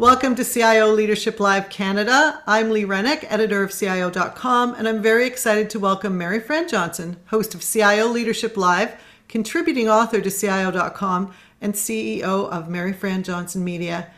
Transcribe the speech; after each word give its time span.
Welcome 0.00 0.34
to 0.36 0.46
CIO 0.46 0.94
Leadership 0.94 1.38
Live 1.40 1.68
Canada. 1.68 2.42
I'm 2.46 2.70
Lee 2.70 2.86
Rennick, 2.86 3.30
editor 3.30 3.62
of 3.62 3.70
CIO.com, 3.70 4.74
and 4.76 4.88
I'm 4.88 5.02
very 5.02 5.26
excited 5.26 5.68
to 5.68 5.78
welcome 5.78 6.18
Maryfran 6.18 6.70
Johnson, 6.70 7.18
host 7.26 7.54
of 7.54 7.60
CIO 7.60 8.06
Leadership 8.06 8.56
Live, 8.56 8.98
contributing 9.28 9.90
author 9.90 10.22
to 10.22 10.30
CIO.com, 10.30 11.34
and 11.60 11.74
CEO 11.74 12.48
of 12.48 12.68
Maryfran 12.68 13.22
Johnson 13.24 13.62
Media. 13.62 14.10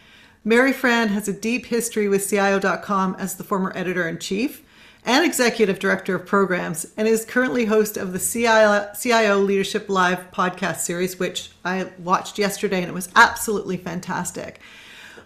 Maryfran 0.47 1.09
has 1.09 1.27
a 1.27 1.33
deep 1.33 1.67
history 1.67 2.09
with 2.09 2.31
CIO.com 2.31 3.17
as 3.19 3.35
the 3.35 3.43
former 3.43 3.73
editor 3.75 4.07
in 4.07 4.21
chief 4.21 4.63
and 5.05 5.25
executive 5.25 5.81
director 5.81 6.15
of 6.15 6.27
programs, 6.27 6.93
and 6.97 7.09
is 7.09 7.25
currently 7.25 7.65
host 7.65 7.97
of 7.97 8.13
the 8.13 8.21
CIO, 8.21 8.89
CIO 8.97 9.39
Leadership 9.41 9.89
Live 9.89 10.31
podcast 10.31 10.77
series, 10.77 11.19
which 11.19 11.51
I 11.65 11.91
watched 11.99 12.39
yesterday 12.39 12.79
and 12.83 12.89
it 12.89 12.95
was 12.95 13.11
absolutely 13.17 13.79
fantastic. 13.79 14.61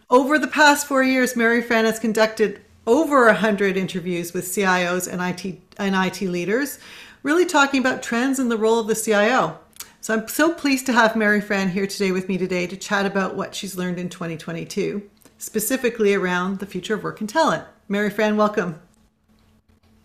Over 0.08 0.38
the 0.38 0.46
past 0.46 0.86
four 0.86 1.02
years, 1.02 1.34
Maryfran 1.34 1.82
has 1.82 1.98
conducted 1.98 2.60
over 2.86 3.26
100 3.26 3.76
interviews 3.76 4.32
with 4.32 4.44
CIOs 4.44 5.12
and 5.12 5.20
IT, 5.20 5.60
and 5.78 5.96
IT 5.96 6.20
leaders, 6.28 6.78
really 7.24 7.44
talking 7.44 7.80
about 7.80 8.04
trends 8.04 8.38
and 8.38 8.48
the 8.48 8.56
role 8.56 8.78
of 8.78 8.86
the 8.86 8.94
CIO. 8.94 9.58
So 10.00 10.14
I'm 10.14 10.28
so 10.28 10.54
pleased 10.54 10.86
to 10.86 10.92
have 10.92 11.14
Maryfran 11.14 11.70
here 11.70 11.88
today 11.88 12.12
with 12.12 12.28
me 12.28 12.38
today 12.38 12.68
to 12.68 12.76
chat 12.76 13.04
about 13.04 13.34
what 13.34 13.56
she's 13.56 13.76
learned 13.76 13.98
in 13.98 14.08
2022, 14.08 15.02
specifically 15.38 16.14
around 16.14 16.60
the 16.60 16.66
future 16.66 16.94
of 16.94 17.02
work 17.02 17.20
and 17.20 17.28
talent. 17.28 17.64
Maryfran, 17.90 18.36
welcome. 18.36 18.78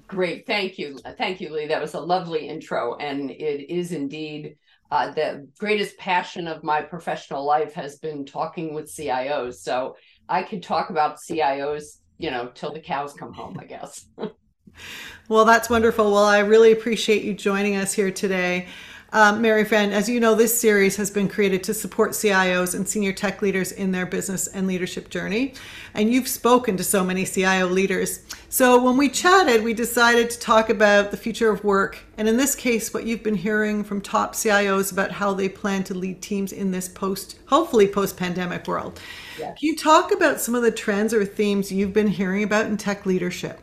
Great, 0.08 0.48
thank 0.48 0.80
you. 0.80 0.98
Thank 1.16 1.40
you, 1.40 1.54
Lee. 1.54 1.68
That 1.68 1.80
was 1.80 1.94
a 1.94 2.00
lovely 2.00 2.48
intro, 2.48 2.96
and 2.96 3.30
it 3.30 3.72
is 3.72 3.92
indeed 3.92 4.58
uh, 4.92 5.10
the 5.12 5.48
greatest 5.58 5.98
passion 5.98 6.48
of 6.48 6.64
my 6.64 6.82
professional 6.82 7.46
life 7.46 7.74
has 7.74 7.98
been 7.98 8.26
talking 8.26 8.74
with 8.74 8.94
CIOs. 8.94 9.56
So 9.56 9.96
I 10.28 10.44
could 10.44 10.62
talk 10.62 10.90
about 10.90 11.18
CIOs, 11.18 12.00
you 12.18 12.30
know, 12.30 12.52
till 12.54 12.74
the 12.74 12.80
cows 12.82 13.14
come 13.14 13.34
home, 13.34 13.58
I 13.60 13.66
guess. 13.66 14.06
well, 15.30 15.46
that's 15.46 15.70
wonderful. 15.70 16.12
Well, 16.12 16.26
I 16.26 16.40
really 16.40 16.74
appreciate 16.74 17.24
you 17.24 17.34
joining 17.34 17.78
us 17.78 17.94
here 17.94 18.12
today. 18.12 18.68
Um, 19.14 19.44
Maryfran, 19.44 19.92
as 19.92 20.08
you 20.08 20.22
know, 20.22 20.36
this 20.36 20.58
series 20.58 20.96
has 20.96 21.12
been 21.12 21.28
created 21.28 21.64
to 21.66 21.74
support 21.74 22.12
CIOs 22.12 22.74
and 22.74 22.88
senior 22.88 23.12
tech 23.12 23.42
leaders 23.42 23.74
in 23.74 23.92
their 23.92 24.06
business 24.06 24.48
and 24.48 24.68
leadership 24.68 25.10
journey. 25.10 25.54
And 25.94 26.14
you've 26.14 26.30
spoken 26.30 26.78
to 26.78 26.84
so 26.86 27.04
many 27.04 27.26
CIO 27.26 27.68
leaders. 27.68 28.22
So 28.48 28.82
when 28.82 28.96
we 28.96 29.10
chatted, 29.10 29.66
we 29.66 29.74
decided 29.74 30.30
to 30.30 30.40
talk 30.40 30.70
about 30.70 31.12
the 31.12 31.18
future 31.18 31.52
of 31.52 31.62
work. 31.62 32.00
And 32.18 32.30
in 32.30 32.38
this 32.38 32.56
case, 32.56 32.94
what 32.94 33.06
you've 33.06 33.22
been 33.22 33.36
hearing 33.36 33.84
from 33.84 34.00
top 34.00 34.34
CIOs 34.34 34.94
about 34.94 35.12
how 35.12 35.34
they 35.34 35.50
plan 35.50 35.84
to 35.86 35.94
lead 35.94 36.22
teams 36.22 36.54
in 36.54 36.72
this 36.72 36.88
post, 36.88 37.38
hopefully 37.48 37.90
post 37.90 38.16
pandemic 38.16 38.66
world. 38.66 38.98
Yes. 39.38 39.60
Can 39.60 39.68
you 39.68 39.76
talk 39.76 40.14
about 40.14 40.40
some 40.40 40.56
of 40.56 40.64
the 40.64 40.72
trends 40.72 41.14
or 41.14 41.26
themes 41.26 41.70
you've 41.70 41.94
been 41.94 42.08
hearing 42.08 42.44
about 42.44 42.68
in 42.68 42.78
tech 42.78 43.06
leadership? 43.06 43.60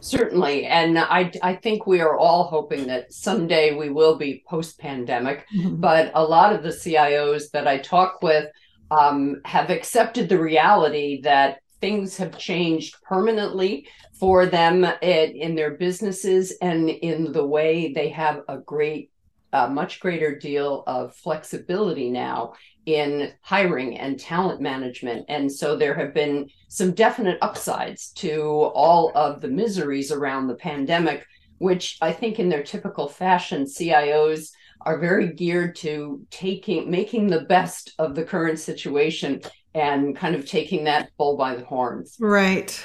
Certainly. 0.00 0.66
And 0.66 0.98
I, 0.98 1.30
I 1.42 1.54
think 1.54 1.86
we 1.86 2.00
are 2.00 2.16
all 2.16 2.44
hoping 2.44 2.86
that 2.86 3.12
someday 3.12 3.74
we 3.76 3.90
will 3.90 4.16
be 4.16 4.42
post 4.48 4.78
pandemic. 4.78 5.46
Mm-hmm. 5.54 5.76
But 5.76 6.10
a 6.14 6.24
lot 6.24 6.54
of 6.54 6.62
the 6.62 6.70
CIOs 6.70 7.50
that 7.52 7.68
I 7.68 7.78
talk 7.78 8.22
with 8.22 8.46
um, 8.90 9.40
have 9.44 9.70
accepted 9.70 10.28
the 10.28 10.38
reality 10.38 11.20
that 11.22 11.60
things 11.80 12.16
have 12.16 12.38
changed 12.38 12.96
permanently 13.02 13.86
for 14.18 14.46
them 14.46 14.84
in, 14.84 15.30
in 15.30 15.54
their 15.54 15.72
businesses 15.72 16.52
and 16.60 16.90
in 16.90 17.32
the 17.32 17.46
way 17.46 17.92
they 17.92 18.10
have 18.10 18.42
a 18.48 18.58
great, 18.58 19.09
a 19.52 19.68
much 19.68 20.00
greater 20.00 20.38
deal 20.38 20.84
of 20.86 21.14
flexibility 21.14 22.10
now 22.10 22.54
in 22.86 23.32
hiring 23.42 23.98
and 23.98 24.18
talent 24.18 24.60
management. 24.60 25.24
And 25.28 25.50
so 25.50 25.76
there 25.76 25.94
have 25.94 26.14
been 26.14 26.48
some 26.68 26.92
definite 26.92 27.38
upsides 27.42 28.10
to 28.12 28.40
all 28.42 29.12
of 29.14 29.40
the 29.40 29.48
miseries 29.48 30.12
around 30.12 30.46
the 30.46 30.54
pandemic, 30.54 31.26
which 31.58 31.98
I 32.00 32.12
think 32.12 32.38
in 32.38 32.48
their 32.48 32.62
typical 32.62 33.08
fashion, 33.08 33.64
CIOs 33.64 34.50
are 34.82 34.98
very 34.98 35.32
geared 35.32 35.76
to 35.76 36.26
taking 36.30 36.90
making 36.90 37.26
the 37.26 37.42
best 37.42 37.92
of 37.98 38.14
the 38.14 38.24
current 38.24 38.58
situation 38.58 39.42
and 39.74 40.16
kind 40.16 40.34
of 40.34 40.46
taking 40.46 40.84
that 40.84 41.10
bull 41.18 41.36
by 41.36 41.54
the 41.54 41.64
horns. 41.64 42.16
Right. 42.18 42.82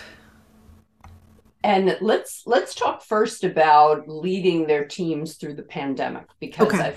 And 1.65 1.97
let's 1.99 2.43
let's 2.45 2.75
talk 2.75 3.01
first 3.01 3.43
about 3.43 4.07
leading 4.07 4.67
their 4.67 4.85
teams 4.85 5.37
through 5.37 5.55
the 5.55 5.63
pandemic 5.63 6.27
because 6.39 6.71
okay. 6.71 6.93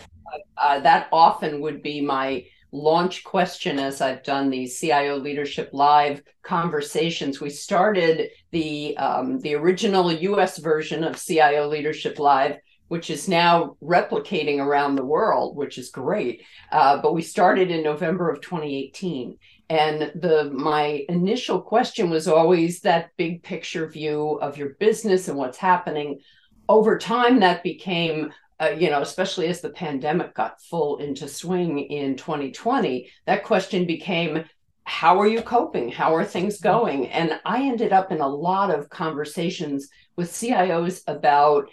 uh, 0.59 0.81
that 0.81 1.09
often 1.11 1.63
would 1.63 1.83
be 1.83 2.03
my 2.03 2.45
launch 2.71 3.25
question 3.25 3.79
as 3.79 4.03
I've 4.03 4.23
done 4.23 4.51
these 4.51 4.79
CIO 4.79 5.17
Leadership 5.17 5.71
Live 5.73 6.23
conversations. 6.43 7.41
We 7.41 7.49
started 7.49 8.29
the 8.51 8.95
um, 8.99 9.41
the 9.41 9.55
original 9.55 10.13
U.S. 10.13 10.59
version 10.59 11.03
of 11.03 11.19
CIO 11.19 11.67
Leadership 11.67 12.19
Live, 12.19 12.59
which 12.89 13.09
is 13.09 13.27
now 13.27 13.79
replicating 13.83 14.59
around 14.59 14.97
the 14.97 15.05
world, 15.05 15.57
which 15.57 15.79
is 15.79 15.89
great. 15.89 16.43
Uh, 16.71 17.01
but 17.01 17.15
we 17.15 17.23
started 17.23 17.71
in 17.71 17.83
November 17.83 18.29
of 18.31 18.43
2018, 18.43 19.39
and 19.71 20.13
the 20.15 20.51
my 20.53 21.05
initial 21.09 21.61
question 21.61 22.11
was 22.11 22.27
always 22.27 22.81
that 22.81 23.11
big 23.17 23.43
picture 23.43 23.87
view 23.87 24.39
of 24.41 24.57
your 24.57 24.71
business 24.81 25.29
and 25.29 25.37
what's 25.37 25.59
happening. 25.59 26.21
Over 26.69 26.99
time, 26.99 27.41
that 27.41 27.63
became 27.63 28.33
uh, 28.61 28.75
you 28.77 28.91
know, 28.91 29.01
especially 29.03 29.47
as 29.47 29.61
the 29.61 29.71
pandemic 29.71 30.35
got 30.35 30.61
full 30.61 30.99
into 30.99 31.29
swing 31.29 31.79
in 31.79 32.17
2020, 32.17 33.09
that 33.27 33.45
question 33.45 33.87
became 33.87 34.45
how 34.83 35.21
are 35.21 35.29
you 35.29 35.43
coping? 35.43 35.91
How 35.91 36.15
are 36.15 36.25
things 36.25 36.61
going? 36.61 37.09
And 37.09 37.39
I 37.45 37.63
ended 37.63 37.93
up 37.93 38.11
in 38.11 38.21
a 38.21 38.27
lot 38.27 38.71
of 38.71 38.89
conversations 38.89 39.89
with 40.17 40.33
CIOs 40.33 41.03
about 41.07 41.69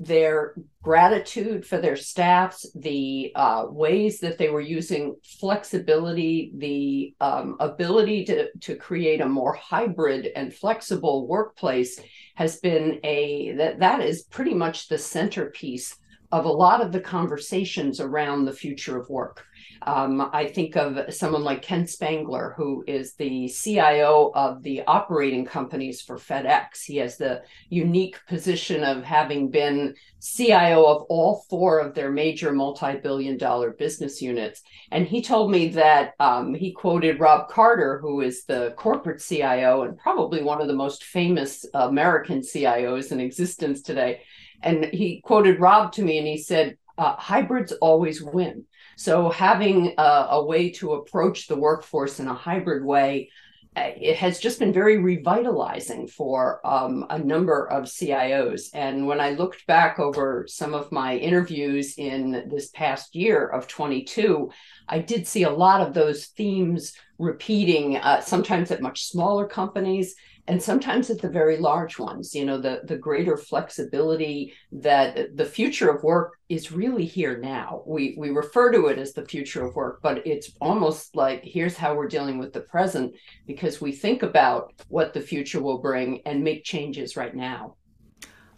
their 0.00 0.54
gratitude 0.82 1.66
for 1.66 1.78
their 1.78 1.96
staffs, 1.96 2.70
the 2.74 3.32
uh, 3.34 3.66
ways 3.68 4.20
that 4.20 4.38
they 4.38 4.48
were 4.48 4.60
using 4.60 5.16
flexibility, 5.40 6.52
the 6.56 7.14
um, 7.20 7.56
ability 7.58 8.24
to, 8.26 8.48
to 8.60 8.76
create 8.76 9.20
a 9.20 9.28
more 9.28 9.54
hybrid 9.54 10.28
and 10.36 10.54
flexible 10.54 11.26
workplace 11.26 12.00
has 12.36 12.60
been 12.60 13.00
a 13.02 13.52
that 13.56 13.80
that 13.80 14.00
is 14.00 14.22
pretty 14.22 14.54
much 14.54 14.88
the 14.88 14.98
centerpiece 14.98 15.96
of 16.30 16.44
a 16.44 16.50
lot 16.50 16.80
of 16.80 16.92
the 16.92 17.00
conversations 17.00 18.00
around 18.00 18.44
the 18.44 18.52
future 18.52 18.98
of 18.98 19.08
work. 19.08 19.44
Um, 19.82 20.30
I 20.32 20.46
think 20.46 20.76
of 20.76 21.14
someone 21.14 21.44
like 21.44 21.62
Ken 21.62 21.86
Spangler, 21.86 22.54
who 22.56 22.84
is 22.86 23.14
the 23.14 23.48
CIO 23.48 24.32
of 24.34 24.62
the 24.62 24.82
operating 24.86 25.44
companies 25.44 26.02
for 26.02 26.16
FedEx. 26.16 26.84
He 26.84 26.96
has 26.96 27.16
the 27.16 27.42
unique 27.68 28.18
position 28.26 28.82
of 28.82 29.04
having 29.04 29.50
been 29.50 29.94
CIO 30.20 30.84
of 30.84 31.02
all 31.02 31.44
four 31.48 31.78
of 31.78 31.94
their 31.94 32.10
major 32.10 32.52
multi 32.52 32.96
billion 32.96 33.38
dollar 33.38 33.70
business 33.70 34.20
units. 34.20 34.62
And 34.90 35.06
he 35.06 35.22
told 35.22 35.50
me 35.50 35.68
that 35.68 36.14
um, 36.18 36.54
he 36.54 36.72
quoted 36.72 37.20
Rob 37.20 37.48
Carter, 37.48 37.98
who 38.00 38.20
is 38.20 38.44
the 38.44 38.74
corporate 38.76 39.22
CIO 39.22 39.82
and 39.82 39.96
probably 39.96 40.42
one 40.42 40.60
of 40.60 40.66
the 40.66 40.74
most 40.74 41.04
famous 41.04 41.64
American 41.72 42.40
CIOs 42.40 43.12
in 43.12 43.20
existence 43.20 43.80
today 43.80 44.22
and 44.62 44.86
he 44.86 45.20
quoted 45.20 45.60
Rob 45.60 45.92
to 45.92 46.02
me 46.02 46.18
and 46.18 46.26
he 46.26 46.38
said, 46.38 46.76
uh, 46.98 47.14
hybrids 47.16 47.72
always 47.72 48.20
win. 48.20 48.64
So 48.96 49.30
having 49.30 49.94
a, 49.96 50.26
a, 50.30 50.44
way 50.44 50.70
to 50.72 50.94
approach 50.94 51.46
the 51.46 51.56
workforce 51.56 52.18
in 52.18 52.26
a 52.26 52.34
hybrid 52.34 52.84
way, 52.84 53.30
uh, 53.76 53.90
it 53.96 54.16
has 54.16 54.40
just 54.40 54.58
been 54.58 54.72
very 54.72 54.98
revitalizing 54.98 56.08
for 56.08 56.60
um, 56.66 57.06
a 57.08 57.18
number 57.18 57.70
of 57.70 57.84
CIOs. 57.84 58.70
And 58.74 59.06
when 59.06 59.20
I 59.20 59.30
looked 59.30 59.64
back 59.68 60.00
over 60.00 60.46
some 60.48 60.74
of 60.74 60.90
my 60.90 61.16
interviews 61.16 61.94
in 61.96 62.48
this 62.50 62.70
past 62.70 63.14
year 63.14 63.46
of 63.46 63.68
22, 63.68 64.50
I 64.88 64.98
did 64.98 65.28
see 65.28 65.44
a 65.44 65.50
lot 65.50 65.80
of 65.80 65.94
those 65.94 66.26
themes 66.26 66.94
repeating, 67.18 67.98
uh, 67.98 68.20
sometimes 68.20 68.72
at 68.72 68.82
much 68.82 69.04
smaller 69.04 69.46
companies 69.46 70.16
and 70.48 70.62
sometimes 70.62 71.10
at 71.10 71.20
the 71.20 71.28
very 71.28 71.58
large 71.58 71.98
ones 71.98 72.34
you 72.34 72.44
know 72.44 72.58
the 72.58 72.80
the 72.84 72.96
greater 72.96 73.36
flexibility 73.36 74.52
that 74.72 75.36
the 75.36 75.44
future 75.44 75.90
of 75.90 76.02
work 76.02 76.38
is 76.48 76.72
really 76.72 77.04
here 77.04 77.38
now 77.38 77.82
we 77.86 78.16
we 78.18 78.30
refer 78.30 78.72
to 78.72 78.86
it 78.86 78.98
as 78.98 79.12
the 79.12 79.24
future 79.26 79.64
of 79.64 79.76
work 79.76 80.00
but 80.02 80.26
it's 80.26 80.50
almost 80.60 81.14
like 81.14 81.42
here's 81.44 81.76
how 81.76 81.94
we're 81.94 82.08
dealing 82.08 82.38
with 82.38 82.52
the 82.52 82.60
present 82.60 83.14
because 83.46 83.80
we 83.80 83.92
think 83.92 84.22
about 84.22 84.72
what 84.88 85.12
the 85.12 85.20
future 85.20 85.62
will 85.62 85.78
bring 85.78 86.20
and 86.26 86.42
make 86.42 86.64
changes 86.64 87.16
right 87.16 87.36
now 87.36 87.74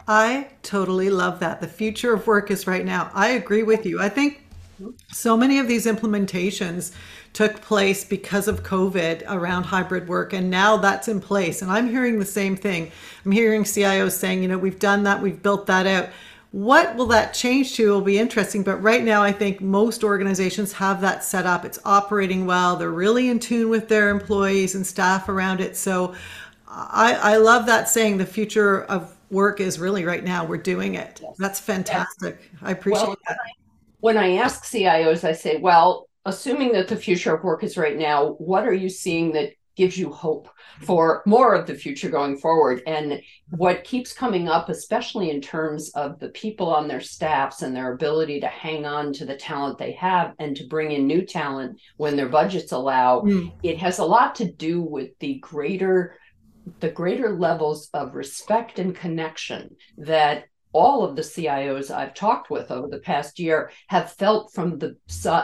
I 0.07 0.49
totally 0.63 1.11
love 1.11 1.39
that. 1.41 1.61
The 1.61 1.67
future 1.67 2.11
of 2.11 2.25
work 2.25 2.49
is 2.49 2.65
right 2.65 2.83
now. 2.83 3.11
I 3.13 3.29
agree 3.29 3.61
with 3.61 3.85
you. 3.85 4.01
I 4.01 4.09
think 4.09 4.43
mm-hmm. 4.81 4.89
so 5.09 5.37
many 5.37 5.59
of 5.59 5.67
these 5.67 5.85
implementations 5.85 6.91
took 7.33 7.61
place 7.61 8.03
because 8.03 8.47
of 8.47 8.63
COVID 8.63 9.23
around 9.29 9.63
hybrid 9.63 10.07
work, 10.07 10.33
and 10.33 10.49
now 10.49 10.77
that's 10.77 11.07
in 11.07 11.21
place. 11.21 11.61
And 11.61 11.71
I'm 11.71 11.89
hearing 11.89 12.19
the 12.19 12.25
same 12.25 12.55
thing. 12.55 12.91
I'm 13.25 13.31
hearing 13.31 13.63
CIOs 13.63 14.11
saying, 14.11 14.41
you 14.41 14.49
know, 14.49 14.57
we've 14.57 14.79
done 14.79 15.03
that, 15.03 15.21
we've 15.21 15.41
built 15.41 15.67
that 15.67 15.87
out. 15.87 16.09
What 16.51 16.97
will 16.97 17.05
that 17.07 17.33
change 17.33 17.75
to 17.75 17.89
will 17.89 18.01
be 18.01 18.19
interesting. 18.19 18.61
But 18.61 18.83
right 18.83 19.03
now, 19.03 19.23
I 19.23 19.31
think 19.31 19.61
most 19.61 20.03
organizations 20.03 20.73
have 20.73 20.99
that 20.99 21.23
set 21.23 21.45
up. 21.45 21.63
It's 21.63 21.79
operating 21.85 22.45
well. 22.45 22.75
They're 22.75 22.91
really 22.91 23.29
in 23.29 23.39
tune 23.39 23.69
with 23.69 23.87
their 23.87 24.09
employees 24.09 24.75
and 24.75 24.85
staff 24.85 25.29
around 25.29 25.61
it. 25.61 25.77
So 25.77 26.13
I, 26.67 27.13
I 27.13 27.37
love 27.37 27.67
that 27.67 27.87
saying 27.87 28.17
the 28.17 28.25
future 28.25 28.83
of 28.83 29.15
work 29.29 29.61
is 29.61 29.79
really 29.79 30.03
right 30.03 30.25
now. 30.25 30.43
We're 30.43 30.57
doing 30.57 30.95
it. 30.95 31.21
Yes. 31.23 31.35
That's 31.37 31.59
fantastic. 31.61 32.37
Yes. 32.41 32.61
I 32.61 32.71
appreciate 32.71 33.07
well, 33.07 33.17
that. 33.29 33.37
When 34.01 34.17
I 34.17 34.35
ask 34.35 34.65
CIOs, 34.65 35.23
I 35.23 35.31
say, 35.31 35.55
well, 35.55 36.09
assuming 36.25 36.71
that 36.73 36.87
the 36.87 36.95
future 36.95 37.35
of 37.35 37.43
work 37.43 37.63
is 37.63 37.77
right 37.77 37.97
now, 37.97 38.33
what 38.33 38.67
are 38.67 38.73
you 38.73 38.89
seeing 38.89 39.33
that 39.33 39.51
gives 39.75 39.97
you 39.97 40.11
hope 40.11 40.49
for 40.81 41.23
more 41.25 41.53
of 41.53 41.65
the 41.65 41.73
future 41.73 42.09
going 42.09 42.37
forward. 42.37 42.81
And 42.85 43.21
what 43.49 43.83
keeps 43.83 44.13
coming 44.13 44.47
up, 44.47 44.69
especially 44.69 45.29
in 45.29 45.41
terms 45.41 45.89
of 45.95 46.19
the 46.19 46.29
people 46.29 46.73
on 46.73 46.87
their 46.87 47.01
staffs 47.01 47.61
and 47.61 47.75
their 47.75 47.93
ability 47.93 48.41
to 48.41 48.47
hang 48.47 48.85
on 48.85 49.13
to 49.13 49.25
the 49.25 49.35
talent 49.35 49.77
they 49.77 49.93
have 49.93 50.33
and 50.39 50.55
to 50.57 50.67
bring 50.67 50.91
in 50.91 51.07
new 51.07 51.25
talent 51.25 51.79
when 51.97 52.15
their 52.15 52.29
budgets 52.29 52.71
allow, 52.71 53.21
mm. 53.21 53.51
it 53.63 53.77
has 53.77 53.99
a 53.99 54.05
lot 54.05 54.35
to 54.35 54.51
do 54.51 54.81
with 54.81 55.17
the 55.19 55.35
greater 55.39 56.15
the 56.79 56.91
greater 56.91 57.35
levels 57.35 57.89
of 57.91 58.13
respect 58.13 58.77
and 58.77 58.95
connection 58.95 59.75
that 59.97 60.43
all 60.73 61.03
of 61.03 61.15
the 61.15 61.21
CIOs 61.21 61.93
I've 61.93 62.13
talked 62.13 62.49
with 62.49 62.71
over 62.71 62.87
the 62.87 62.99
past 62.99 63.39
year 63.39 63.71
have 63.87 64.13
felt 64.13 64.53
from 64.53 64.77
the 64.77 64.95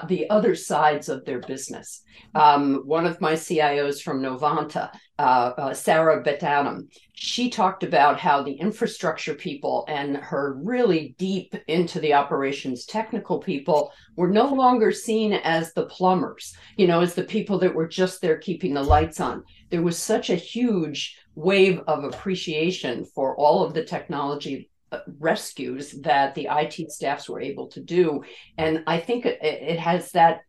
the 0.07 0.29
other 0.29 0.56
sides 0.56 1.09
of 1.09 1.25
their 1.25 1.39
business. 1.39 2.03
Um, 2.33 2.83
one 2.85 3.06
of 3.06 3.21
my 3.21 3.33
CIOs 3.33 4.01
from 4.01 4.21
Novanta, 4.21 4.91
uh, 5.19 5.21
uh, 5.57 5.74
Sarah 5.74 6.21
Bet-Adam, 6.21 6.89
she 7.13 7.50
talked 7.50 7.83
about 7.83 8.19
how 8.19 8.44
the 8.44 8.53
infrastructure 8.53 9.33
people 9.33 9.85
and 9.88 10.18
her 10.18 10.57
really 10.63 11.15
deep 11.18 11.56
into 11.68 12.00
the 12.00 12.13
operations 12.13 12.85
technical 12.85 13.39
people 13.39 13.91
were 14.15 14.29
no 14.29 14.47
longer 14.47 14.91
seen 14.91 15.33
as 15.33 15.74
the 15.74 15.85
plumbers, 15.85 16.56
you 16.77 16.88
know, 16.88 17.01
as 17.01 17.13
the 17.13 17.24
people 17.24 17.59
that 17.59 17.74
were 17.74 17.88
just 17.88 18.21
there 18.21 18.38
keeping 18.38 18.74
the 18.74 18.83
lights 18.83 19.19
on. 19.19 19.44
There 19.69 19.81
was 19.81 19.97
such 19.97 20.29
a 20.29 20.35
huge 20.35 21.18
wave 21.35 21.81
of 21.88 22.03
appreciation 22.03 23.06
for 23.06 23.35
all 23.38 23.63
of 23.63 23.74
the 23.74 23.83
technology 23.83 24.69
rescues 25.19 25.92
that 26.01 26.36
the 26.36 26.48
IT 26.50 26.92
staffs 26.92 27.30
were 27.30 27.42
able 27.42 27.68
to 27.68 27.81
do. 27.81 28.24
And 28.57 28.84
I 28.88 29.00
think 29.00 29.25
it, 29.25 29.39
it 29.42 29.80
has 29.80 30.12
that 30.12 30.42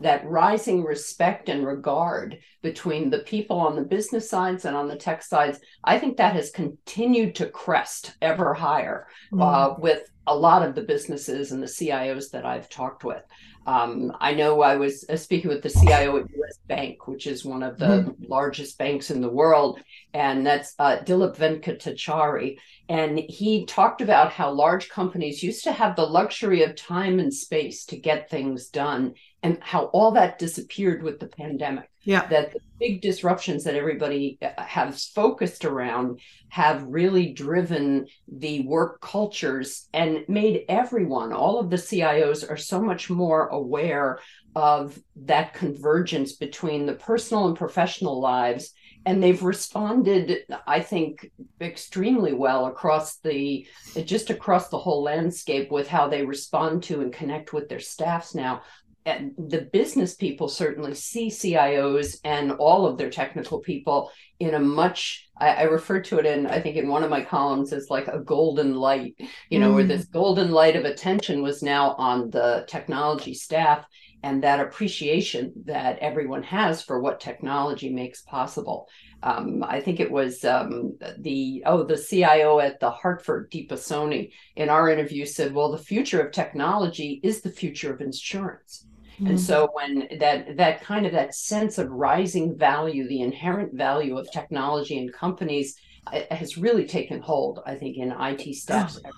that 0.00 0.26
rising 0.26 0.82
respect 0.82 1.48
and 1.48 1.64
regard 1.64 2.38
between 2.62 3.10
the 3.10 3.20
people 3.20 3.58
on 3.58 3.76
the 3.76 3.82
business 3.82 4.28
sides 4.28 4.64
and 4.64 4.76
on 4.76 4.88
the 4.88 4.96
tech 4.96 5.22
sides, 5.22 5.60
I 5.84 5.98
think 5.98 6.16
that 6.16 6.34
has 6.34 6.50
continued 6.50 7.36
to 7.36 7.46
crest 7.46 8.14
ever 8.20 8.54
higher 8.54 9.06
mm. 9.32 9.40
uh, 9.40 9.76
with 9.78 10.10
a 10.26 10.34
lot 10.34 10.66
of 10.66 10.74
the 10.74 10.82
businesses 10.82 11.52
and 11.52 11.62
the 11.62 11.66
CIOs 11.66 12.30
that 12.30 12.44
I've 12.44 12.68
talked 12.68 13.04
with. 13.04 13.22
Um, 13.66 14.16
I 14.20 14.34
know 14.34 14.60
I 14.62 14.76
was 14.76 15.04
uh, 15.08 15.16
speaking 15.16 15.48
with 15.48 15.62
the 15.62 15.70
CIO 15.70 16.16
at 16.18 16.30
US 16.30 16.58
Bank, 16.66 17.06
which 17.08 17.26
is 17.26 17.44
one 17.44 17.62
of 17.62 17.78
the 17.78 17.86
mm-hmm. 17.86 18.24
largest 18.28 18.78
banks 18.78 19.10
in 19.10 19.20
the 19.20 19.28
world, 19.28 19.80
and 20.12 20.46
that's 20.46 20.74
uh, 20.78 20.98
Dilip 20.98 21.36
Venkatachari. 21.36 22.58
And 22.88 23.18
he 23.18 23.64
talked 23.64 24.02
about 24.02 24.32
how 24.32 24.50
large 24.50 24.90
companies 24.90 25.42
used 25.42 25.64
to 25.64 25.72
have 25.72 25.96
the 25.96 26.06
luxury 26.06 26.62
of 26.62 26.76
time 26.76 27.18
and 27.18 27.32
space 27.32 27.86
to 27.86 27.96
get 27.96 28.28
things 28.28 28.68
done, 28.68 29.14
and 29.44 29.58
how 29.60 29.84
all 29.92 30.10
that 30.12 30.38
disappeared 30.38 31.02
with 31.02 31.20
the 31.20 31.26
pandemic. 31.26 31.90
Yeah. 32.02 32.26
That 32.26 32.54
the 32.54 32.60
big 32.80 33.02
disruptions 33.02 33.64
that 33.64 33.74
everybody 33.74 34.38
uh, 34.40 34.60
has 34.62 35.06
focused 35.06 35.66
around 35.66 36.20
have 36.48 36.82
really 36.84 37.32
driven 37.32 38.06
the 38.26 38.62
work 38.62 39.02
cultures 39.02 39.86
and 39.92 40.24
made 40.28 40.64
everyone, 40.68 41.32
all 41.32 41.60
of 41.60 41.68
the 41.68 41.76
CIOs 41.76 42.50
are 42.50 42.56
so 42.56 42.80
much 42.80 43.10
more 43.10 43.48
aware 43.48 44.18
of 44.56 44.98
that 45.16 45.52
convergence 45.52 46.32
between 46.32 46.86
the 46.86 46.94
personal 46.94 47.46
and 47.46 47.56
professional 47.56 48.20
lives 48.20 48.72
and 49.06 49.22
they've 49.22 49.42
responded 49.42 50.44
i 50.66 50.80
think 50.80 51.30
extremely 51.60 52.32
well 52.32 52.66
across 52.66 53.16
the 53.18 53.66
just 54.04 54.30
across 54.30 54.68
the 54.68 54.78
whole 54.78 55.02
landscape 55.02 55.70
with 55.70 55.88
how 55.88 56.08
they 56.08 56.24
respond 56.24 56.82
to 56.82 57.00
and 57.00 57.12
connect 57.12 57.52
with 57.52 57.68
their 57.68 57.80
staffs 57.80 58.34
now 58.34 58.62
and 59.06 59.32
the 59.36 59.68
business 59.72 60.14
people 60.14 60.48
certainly 60.48 60.94
see 60.94 61.28
cios 61.28 62.18
and 62.24 62.52
all 62.52 62.86
of 62.86 62.96
their 62.96 63.10
technical 63.10 63.60
people 63.60 64.10
in 64.40 64.54
a 64.54 64.58
much 64.58 65.28
I, 65.36 65.48
I 65.48 65.62
refer 65.64 66.00
to 66.00 66.18
it 66.18 66.26
in 66.26 66.46
i 66.46 66.60
think 66.60 66.76
in 66.76 66.88
one 66.88 67.04
of 67.04 67.10
my 67.10 67.22
columns 67.22 67.72
as 67.72 67.90
like 67.90 68.08
a 68.08 68.18
golden 68.18 68.74
light 68.74 69.16
you 69.50 69.58
know 69.58 69.70
mm. 69.70 69.74
where 69.74 69.84
this 69.84 70.06
golden 70.06 70.50
light 70.50 70.76
of 70.76 70.84
attention 70.84 71.42
was 71.42 71.62
now 71.62 71.94
on 71.98 72.30
the 72.30 72.64
technology 72.68 73.34
staff 73.34 73.86
and 74.24 74.42
that 74.42 74.58
appreciation 74.58 75.52
that 75.66 75.98
everyone 75.98 76.42
has 76.42 76.82
for 76.82 76.98
what 76.98 77.20
technology 77.20 77.90
makes 77.90 78.22
possible. 78.22 78.88
Um, 79.22 79.62
I 79.62 79.80
think 79.82 80.00
it 80.00 80.10
was 80.10 80.46
um, 80.46 80.96
the 81.18 81.62
oh 81.66 81.82
the 81.82 81.98
CIO 81.98 82.58
at 82.58 82.80
the 82.80 82.90
Hartford, 82.90 83.50
Deepa 83.50 83.72
Soni, 83.72 84.30
in 84.56 84.70
our 84.70 84.88
interview 84.88 85.26
said, 85.26 85.52
"Well, 85.52 85.72
the 85.72 85.78
future 85.78 86.22
of 86.22 86.32
technology 86.32 87.20
is 87.22 87.42
the 87.42 87.50
future 87.50 87.92
of 87.92 88.00
insurance." 88.00 88.86
Mm-hmm. 89.14 89.26
And 89.26 89.40
so 89.40 89.70
when 89.72 90.08
that 90.18 90.56
that 90.56 90.82
kind 90.82 91.06
of 91.06 91.12
that 91.12 91.34
sense 91.34 91.78
of 91.78 91.90
rising 91.90 92.56
value, 92.56 93.06
the 93.08 93.20
inherent 93.20 93.74
value 93.74 94.18
of 94.18 94.30
technology 94.32 94.98
and 94.98 95.12
companies 95.12 95.76
uh, 96.12 96.20
has 96.30 96.58
really 96.58 96.86
taken 96.86 97.20
hold, 97.20 97.60
I 97.64 97.74
think, 97.76 97.96
in 97.96 98.12
IT 98.12 98.54
staffs. 98.56 99.00
Oh 99.04 99.10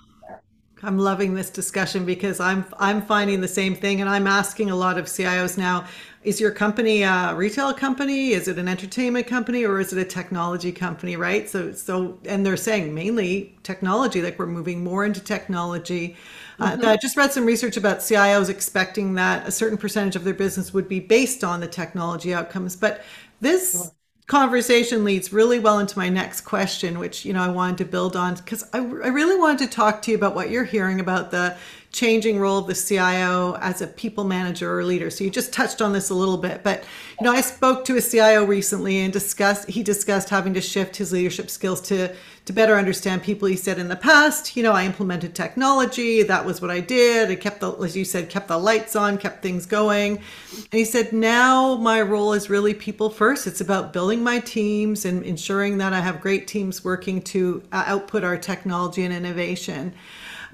I'm 0.82 0.98
loving 0.98 1.34
this 1.34 1.48
discussion 1.48 2.04
because 2.04 2.38
I'm 2.38 2.64
I'm 2.78 3.00
finding 3.00 3.40
the 3.40 3.48
same 3.48 3.75
thing, 3.75 4.02
and 4.02 4.10
I'm 4.10 4.26
asking 4.26 4.70
a 4.70 4.76
lot 4.76 4.98
of 4.98 5.06
CIOs 5.06 5.56
now: 5.56 5.87
Is 6.22 6.38
your 6.38 6.50
company 6.50 7.02
a 7.02 7.34
retail 7.34 7.72
company? 7.72 8.32
Is 8.32 8.46
it 8.46 8.58
an 8.58 8.69
entertainment 8.69 9.26
company, 9.26 9.64
or 9.64 9.81
is 9.81 9.94
it 9.94 9.98
a 9.98 10.04
technology 10.04 10.72
company? 10.72 11.16
Right. 11.16 11.48
So 11.48 11.72
so, 11.72 12.19
and 12.26 12.44
they're 12.44 12.58
saying 12.58 12.94
mainly 12.94 13.56
technology. 13.62 14.20
Like 14.20 14.38
we're 14.38 14.46
moving 14.46 14.84
more 14.84 15.06
into 15.06 15.20
technology. 15.20 16.16
Uh, 16.58 16.73
mm-hmm. 16.73 16.85
Uh, 16.85 16.91
I 16.93 16.97
just 16.97 17.17
read 17.17 17.32
some 17.32 17.47
research 17.47 17.76
about 17.76 17.99
CIOs 17.99 18.49
expecting 18.49 19.14
that 19.14 19.47
a 19.47 19.50
certain 19.50 19.79
percentage 19.79 20.17
of 20.17 20.25
their 20.25 20.35
business 20.35 20.73
would 20.73 20.88
be 20.88 21.00
based 21.00 21.44
on 21.44 21.61
the 21.61 21.69
technology 21.69 22.35
outcomes, 22.35 22.76
but 22.76 23.03
this. 23.41 23.73
Sure 23.73 23.91
conversation 24.26 25.05
leads 25.05 25.32
really 25.32 25.58
well 25.58 25.79
into 25.79 25.97
my 25.97 26.08
next 26.08 26.41
question, 26.41 26.99
which 26.99 27.25
you 27.25 27.32
know 27.32 27.43
I 27.43 27.49
wanted 27.49 27.79
to 27.79 27.85
build 27.85 28.17
on 28.17 28.35
because 28.35 28.64
I, 28.73 28.79
I 28.79 28.81
really 29.08 29.38
wanted 29.38 29.58
to 29.61 29.67
talk 29.69 30.03
to 30.03 30.11
you 30.11 30.17
about 30.17 30.35
what 30.35 30.50
you're 30.50 30.64
hearing 30.64 31.00
about 31.00 31.31
the 31.31 31.56
changing 31.96 32.38
role 32.38 32.58
of 32.58 32.66
the 32.66 32.75
CIO 32.75 33.56
as 33.62 33.81
a 33.81 33.87
people 33.87 34.22
manager 34.22 34.78
or 34.78 34.84
leader. 34.84 35.08
So 35.08 35.25
you 35.25 35.31
just 35.31 35.50
touched 35.50 35.81
on 35.81 35.94
this 35.94 36.10
a 36.10 36.14
little 36.14 36.37
bit, 36.37 36.62
but 36.62 36.84
you 37.19 37.25
know, 37.25 37.32
I 37.32 37.40
spoke 37.40 37.86
to 37.86 37.96
a 37.96 38.03
CIO 38.03 38.44
recently 38.44 38.98
and 38.98 39.10
discussed 39.10 39.67
he 39.70 39.82
discussed 39.82 40.29
having 40.29 40.53
to 40.55 40.60
shift 40.60 40.96
his 40.96 41.10
leadership 41.10 41.48
skills 41.48 41.81
to 41.88 42.15
to 42.44 42.53
better 42.53 42.76
understand 42.76 43.22
people. 43.22 43.48
He 43.48 43.56
said 43.56 43.79
in 43.79 43.88
the 43.88 43.96
past, 43.96 44.56
you 44.56 44.62
know, 44.62 44.72
I 44.72 44.84
implemented 44.84 45.34
technology, 45.34 46.22
that 46.22 46.44
was 46.44 46.60
what 46.60 46.70
I 46.70 46.81
did. 46.81 47.31
I 47.31 47.34
kept 47.34 47.60
the 47.60 47.72
as 47.79 47.96
you 47.96 48.05
said, 48.05 48.29
kept 48.29 48.48
the 48.48 48.58
lights 48.58 48.94
on, 48.94 49.17
kept 49.17 49.43
things 49.43 49.65
going. 49.65 50.19
And 50.19 50.72
he 50.72 50.84
said, 50.84 51.15
now 51.15 51.76
my 51.76 52.03
role 52.03 52.34
is 52.34 52.50
really 52.50 52.74
people 52.74 53.08
first. 53.08 53.46
It's 53.46 53.62
about 53.62 53.94
building 53.94 54.22
my 54.22 54.41
teams 54.41 55.06
and 55.06 55.22
ensuring 55.22 55.79
that 55.79 55.94
I 55.94 56.00
have 56.00 56.20
great 56.20 56.46
teams 56.46 56.84
working 56.84 57.22
to 57.22 57.62
uh, 57.72 57.84
output 57.86 58.22
our 58.22 58.36
technology 58.36 59.03
and 59.03 59.15
innovation. 59.15 59.94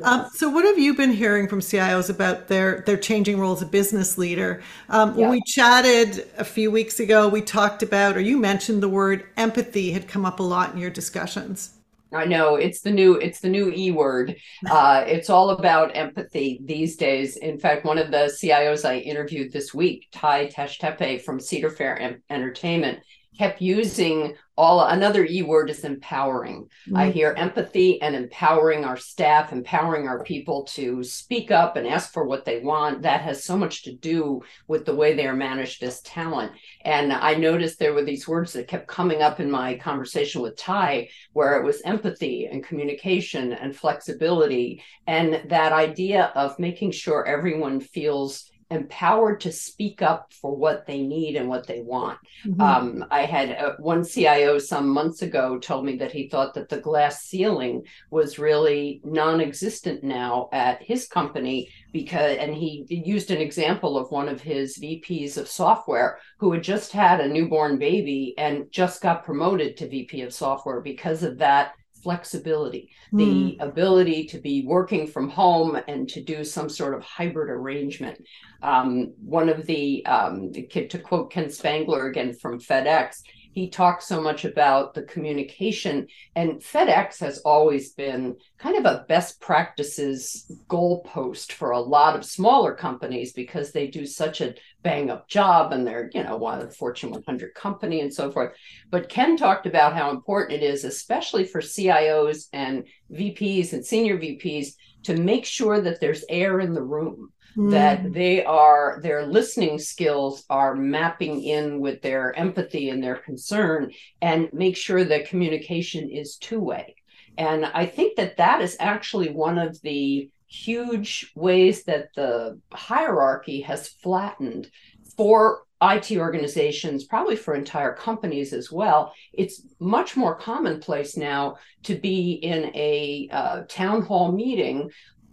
Um, 0.02 0.28
so, 0.32 0.48
what 0.48 0.64
have 0.64 0.78
you 0.78 0.94
been 0.94 1.12
hearing 1.12 1.48
from 1.48 1.60
CIOs 1.60 2.10
about 2.10 2.48
their 2.48 2.82
their 2.86 2.96
changing 2.96 3.38
role 3.38 3.52
as 3.52 3.62
a 3.62 3.66
business 3.66 4.18
leader? 4.18 4.62
Um, 4.88 5.14
when 5.14 5.30
we 5.30 5.42
chatted 5.42 6.28
a 6.38 6.44
few 6.44 6.70
weeks 6.70 7.00
ago, 7.00 7.28
we 7.28 7.40
talked 7.40 7.82
about, 7.82 8.16
or 8.16 8.20
you 8.20 8.36
mentioned 8.36 8.82
the 8.82 8.88
word 8.88 9.26
empathy 9.36 9.92
had 9.92 10.08
come 10.08 10.24
up 10.24 10.40
a 10.40 10.42
lot 10.42 10.72
in 10.72 10.78
your 10.78 10.90
discussions. 10.90 11.74
I 12.14 12.26
know 12.26 12.56
it's 12.56 12.80
the 12.80 12.90
new 12.90 13.14
it's 13.14 13.40
the 13.40 13.48
new 13.48 13.70
e 13.74 13.90
word. 13.90 14.36
Uh, 14.70 15.04
it's 15.06 15.28
all 15.28 15.50
about 15.50 15.94
empathy 15.96 16.60
these 16.64 16.96
days. 16.96 17.36
In 17.36 17.58
fact, 17.58 17.84
one 17.84 17.98
of 17.98 18.10
the 18.10 18.32
CIOs 18.40 18.88
I 18.88 18.98
interviewed 18.98 19.52
this 19.52 19.74
week, 19.74 20.08
Ty 20.12 20.48
Tastepe 20.48 21.20
from 21.20 21.40
Cedar 21.40 21.68
Fair 21.68 22.18
Entertainment, 22.30 23.00
kept 23.38 23.60
using 23.60 24.34
all 24.56 24.84
another 24.84 25.24
e 25.24 25.42
word 25.42 25.70
is 25.70 25.84
empowering. 25.84 26.68
Mm-hmm. 26.86 26.96
i 26.96 27.10
hear 27.10 27.34
empathy 27.36 28.00
and 28.02 28.14
empowering 28.14 28.84
our 28.84 28.96
staff 28.98 29.52
empowering 29.52 30.06
our 30.06 30.22
people 30.24 30.64
to 30.64 31.02
speak 31.02 31.50
up 31.50 31.76
and 31.76 31.86
ask 31.86 32.12
for 32.12 32.24
what 32.24 32.44
they 32.44 32.60
want. 32.60 33.02
That 33.02 33.22
has 33.22 33.44
so 33.44 33.56
much 33.56 33.84
to 33.84 33.94
do 33.94 34.42
with 34.68 34.84
the 34.84 34.94
way 34.94 35.14
they 35.14 35.26
are 35.26 35.34
managed 35.34 35.82
as 35.82 36.02
talent. 36.02 36.52
And 36.84 37.12
i 37.12 37.34
noticed 37.34 37.78
there 37.78 37.94
were 37.94 38.04
these 38.04 38.28
words 38.28 38.52
that 38.52 38.68
kept 38.68 38.86
coming 38.88 39.22
up 39.22 39.40
in 39.40 39.50
my 39.50 39.76
conversation 39.78 40.42
with 40.42 40.56
ty 40.56 41.08
where 41.32 41.58
it 41.58 41.64
was 41.64 41.82
empathy 41.82 42.46
and 42.46 42.64
communication 42.64 43.52
and 43.52 43.74
flexibility 43.74 44.82
and 45.06 45.42
that 45.48 45.72
idea 45.72 46.32
of 46.34 46.58
making 46.58 46.90
sure 46.90 47.26
everyone 47.26 47.80
feels 47.80 48.51
empowered 48.72 49.40
to 49.40 49.52
speak 49.52 50.02
up 50.02 50.32
for 50.40 50.56
what 50.56 50.86
they 50.86 51.02
need 51.02 51.36
and 51.36 51.48
what 51.48 51.66
they 51.66 51.82
want. 51.82 52.18
Mm-hmm. 52.46 52.60
Um, 52.60 53.04
I 53.10 53.26
had 53.26 53.50
uh, 53.52 53.74
one 53.78 54.04
CIO 54.04 54.58
some 54.58 54.88
months 54.88 55.22
ago 55.22 55.58
told 55.58 55.84
me 55.84 55.96
that 55.96 56.12
he 56.12 56.28
thought 56.28 56.54
that 56.54 56.68
the 56.68 56.80
glass 56.80 57.24
ceiling 57.24 57.84
was 58.10 58.38
really 58.38 59.00
non 59.04 59.40
existent 59.40 60.02
now 60.02 60.48
at 60.52 60.82
his 60.82 61.06
company 61.06 61.68
because, 61.92 62.38
and 62.38 62.54
he 62.54 62.86
used 62.88 63.30
an 63.30 63.40
example 63.40 63.98
of 63.98 64.10
one 64.10 64.28
of 64.28 64.40
his 64.40 64.78
VPs 64.78 65.36
of 65.36 65.48
software 65.48 66.18
who 66.38 66.52
had 66.52 66.62
just 66.62 66.92
had 66.92 67.20
a 67.20 67.28
newborn 67.28 67.78
baby 67.78 68.34
and 68.38 68.70
just 68.72 69.02
got 69.02 69.24
promoted 69.24 69.76
to 69.76 69.88
VP 69.88 70.22
of 70.22 70.32
software 70.32 70.80
because 70.80 71.22
of 71.22 71.38
that 71.38 71.74
flexibility, 72.02 72.90
mm. 73.12 73.18
the 73.18 73.54
hmm. 73.56 73.60
ability 73.68 74.24
to 74.24 74.38
be 74.38 74.64
working 74.66 75.06
from 75.06 75.28
home 75.28 75.78
and 75.88 76.08
to 76.08 76.22
do 76.22 76.44
some 76.44 76.68
sort 76.68 76.94
of 76.94 77.02
hybrid 77.02 77.50
arrangement. 77.50 78.24
Um, 78.62 79.14
one 79.18 79.48
of 79.48 79.66
the, 79.66 80.04
um, 80.06 80.52
to 80.52 80.98
quote 80.98 81.30
Ken 81.30 81.50
Spangler 81.50 82.06
again 82.06 82.32
from 82.34 82.60
FedEx, 82.60 83.22
he 83.52 83.68
talks 83.68 84.06
so 84.06 84.20
much 84.20 84.44
about 84.44 84.94
the 84.94 85.02
communication 85.02 86.06
and 86.34 86.60
fedex 86.60 87.20
has 87.20 87.38
always 87.40 87.92
been 87.92 88.36
kind 88.58 88.76
of 88.76 88.86
a 88.86 89.04
best 89.08 89.40
practices 89.40 90.50
goalpost 90.68 91.52
for 91.52 91.70
a 91.70 91.80
lot 91.80 92.16
of 92.16 92.24
smaller 92.24 92.74
companies 92.74 93.32
because 93.32 93.70
they 93.70 93.86
do 93.86 94.06
such 94.06 94.40
a 94.40 94.54
bang 94.82 95.10
up 95.10 95.28
job 95.28 95.72
and 95.72 95.86
they're 95.86 96.10
you 96.14 96.22
know 96.22 96.36
one 96.36 96.60
of 96.60 96.68
the 96.68 96.74
fortune 96.74 97.10
100 97.10 97.54
company 97.54 98.00
and 98.00 98.12
so 98.12 98.32
forth. 98.32 98.56
But 98.90 99.08
ken 99.08 99.36
talked 99.36 99.66
about 99.66 99.94
how 99.94 100.10
important 100.10 100.62
it 100.62 100.64
is 100.64 100.84
especially 100.84 101.44
for 101.44 101.60
cios 101.60 102.48
and 102.52 102.84
vps 103.12 103.72
and 103.72 103.84
senior 103.84 104.18
vps 104.18 104.74
to 105.04 105.16
make 105.16 105.44
sure 105.44 105.80
that 105.80 106.00
there's 106.00 106.24
air 106.28 106.60
in 106.60 106.72
the 106.74 106.82
room 106.82 107.32
that 107.56 108.00
hmm. 108.00 108.12
they 108.12 108.44
are 108.44 108.98
their 109.02 109.26
listening 109.26 109.78
skills 109.78 110.44
are 110.48 110.74
mapping 110.74 111.42
in 111.42 111.80
with 111.80 112.00
their 112.02 112.34
empathy 112.38 112.90
and 112.90 113.02
their 113.02 113.16
concern 113.16 113.90
and 114.20 114.48
make 114.52 114.76
sure 114.76 115.04
that 115.04 115.28
communication 115.28 116.08
is 116.08 116.36
two 116.36 116.60
way 116.60 116.94
and 117.38 117.64
i 117.66 117.86
think 117.86 118.16
that 118.16 118.36
that 118.36 118.60
is 118.60 118.76
actually 118.80 119.30
one 119.30 119.58
of 119.58 119.80
the 119.82 120.30
huge 120.46 121.32
ways 121.34 121.84
that 121.84 122.08
the 122.14 122.58
hierarchy 122.72 123.62
has 123.62 123.88
flattened 123.88 124.70
for 125.16 125.62
IT 125.82 126.12
organizations, 126.12 127.04
probably 127.04 127.34
for 127.34 127.54
entire 127.54 127.92
companies 127.92 128.52
as 128.52 128.70
well, 128.70 129.12
it's 129.32 129.62
much 129.80 130.16
more 130.16 130.36
commonplace 130.36 131.16
now 131.16 131.56
to 131.82 131.96
be 131.96 132.34
in 132.34 132.70
a 132.74 133.28
uh, 133.32 133.62
town 133.68 134.02
hall 134.02 134.30
meeting 134.30 134.90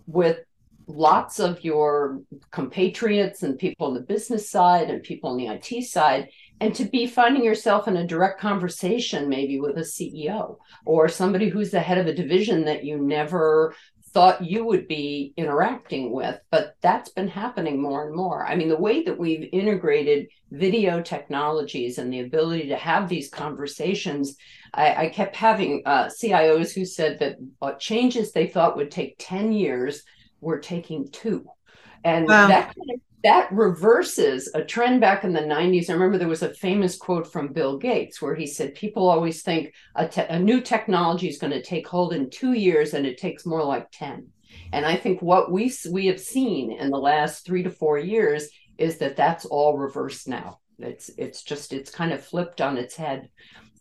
with 0.08 0.40
lots 0.90 1.40
of 1.40 1.64
your 1.64 2.22
compatriots 2.52 3.44
and 3.44 3.60
people 3.60 3.88
on 3.88 3.94
the 3.94 4.02
business 4.02 4.50
side 4.50 4.90
and 4.90 5.04
people 5.04 5.30
on 5.30 5.38
the 5.38 5.48
IT 5.48 5.84
side, 5.84 6.30
and 6.60 6.76
to 6.76 6.84
be 6.84 7.06
finding 7.06 7.44
yourself 7.44 7.88
in 7.88 7.96
a 7.96 8.08
direct 8.08 8.42
conversation, 8.42 9.30
maybe 9.30 9.60
with 9.60 9.78
a 9.78 9.82
CEO 9.82 10.58
or 10.86 11.08
somebody 11.08 11.48
who's 11.48 11.72
the 11.72 11.80
head 11.80 11.98
of 11.98 12.08
a 12.08 12.14
division 12.14 12.66
that 12.66 12.84
you 12.84 12.98
never 12.98 13.74
thought 14.12 14.44
you 14.44 14.66
would 14.66 14.88
be 14.88 15.34
interacting 15.38 16.12
with, 16.12 16.40
but 16.50 16.76
that's 16.82 17.12
been 17.12 17.28
happening 17.28 17.80
more 17.80 18.08
and 18.08 18.16
more. 18.16 18.46
I 18.46 18.56
mean, 18.56 18.70
the 18.70 18.76
way 18.76 19.04
that 19.04 19.18
we've 19.18 19.48
integrated 19.54 20.28
video 20.52 21.02
technologies 21.02 22.00
and 22.00 22.12
the 22.12 22.22
ability 22.22 22.70
to 22.70 22.76
have 22.76 23.08
these 23.08 23.30
conversations, 23.30 24.36
I, 24.74 24.96
I 24.96 25.10
kept 25.10 25.36
having 25.36 25.84
uh, 25.86 26.06
CIOs 26.06 26.74
who 26.74 26.86
said 26.86 27.20
that 27.20 27.38
uh, 27.62 27.74
changes 27.74 28.32
they 28.32 28.48
thought 28.48 28.78
would 28.78 28.90
take 28.92 29.16
10 29.20 29.54
years 29.54 30.04
we're 30.42 30.60
taking 30.60 31.10
two. 31.10 31.46
And 32.04 32.28
wow. 32.28 32.48
that 32.48 32.74
that 33.24 33.52
reverses 33.52 34.50
a 34.54 34.64
trend 34.64 35.02
back 35.02 35.24
in 35.24 35.34
the 35.34 35.42
90s. 35.42 35.90
I 35.90 35.94
remember 35.94 36.18
there 36.18 36.28
was 36.28 36.44
a 36.44 36.54
famous 36.54 36.96
quote 36.96 37.30
from 37.30 37.52
Bill 37.52 37.78
Gates 37.78 38.22
where 38.22 38.36
he 38.36 38.48
said, 38.48 38.76
People 38.76 39.10
always 39.10 39.42
think 39.42 39.74
a, 39.96 40.08
te- 40.08 40.22
a 40.22 40.40
new 40.40 40.62
technology 40.62 41.28
is 41.28 41.38
going 41.38 41.52
to 41.52 41.62
take 41.62 41.88
hold 41.88 42.14
in 42.14 42.30
two 42.30 42.54
years 42.54 42.94
and 42.94 43.06
it 43.06 43.18
takes 43.18 43.46
more 43.46 43.64
like 43.64 43.92
10. 43.92 44.28
And 44.72 44.86
I 44.86 44.96
think 44.96 45.22
what 45.22 45.52
we, 45.52 45.74
we 45.92 46.06
have 46.08 46.20
seen 46.20 46.72
in 46.72 46.90
the 46.90 46.98
last 46.98 47.46
three 47.46 47.64
to 47.64 47.70
four 47.70 47.98
years 47.98 48.50
is 48.78 48.98
that 49.00 49.18
that's 49.18 49.46
all 49.46 49.78
reversed 49.78 50.28
now. 50.28 50.60
It's, 50.78 51.10
it's 51.18 51.44
just, 51.44 51.74
it's 51.74 51.92
kind 51.92 52.14
of 52.14 52.24
flipped 52.24 52.62
on 52.62 52.78
its 52.78 52.96
head. 52.96 53.30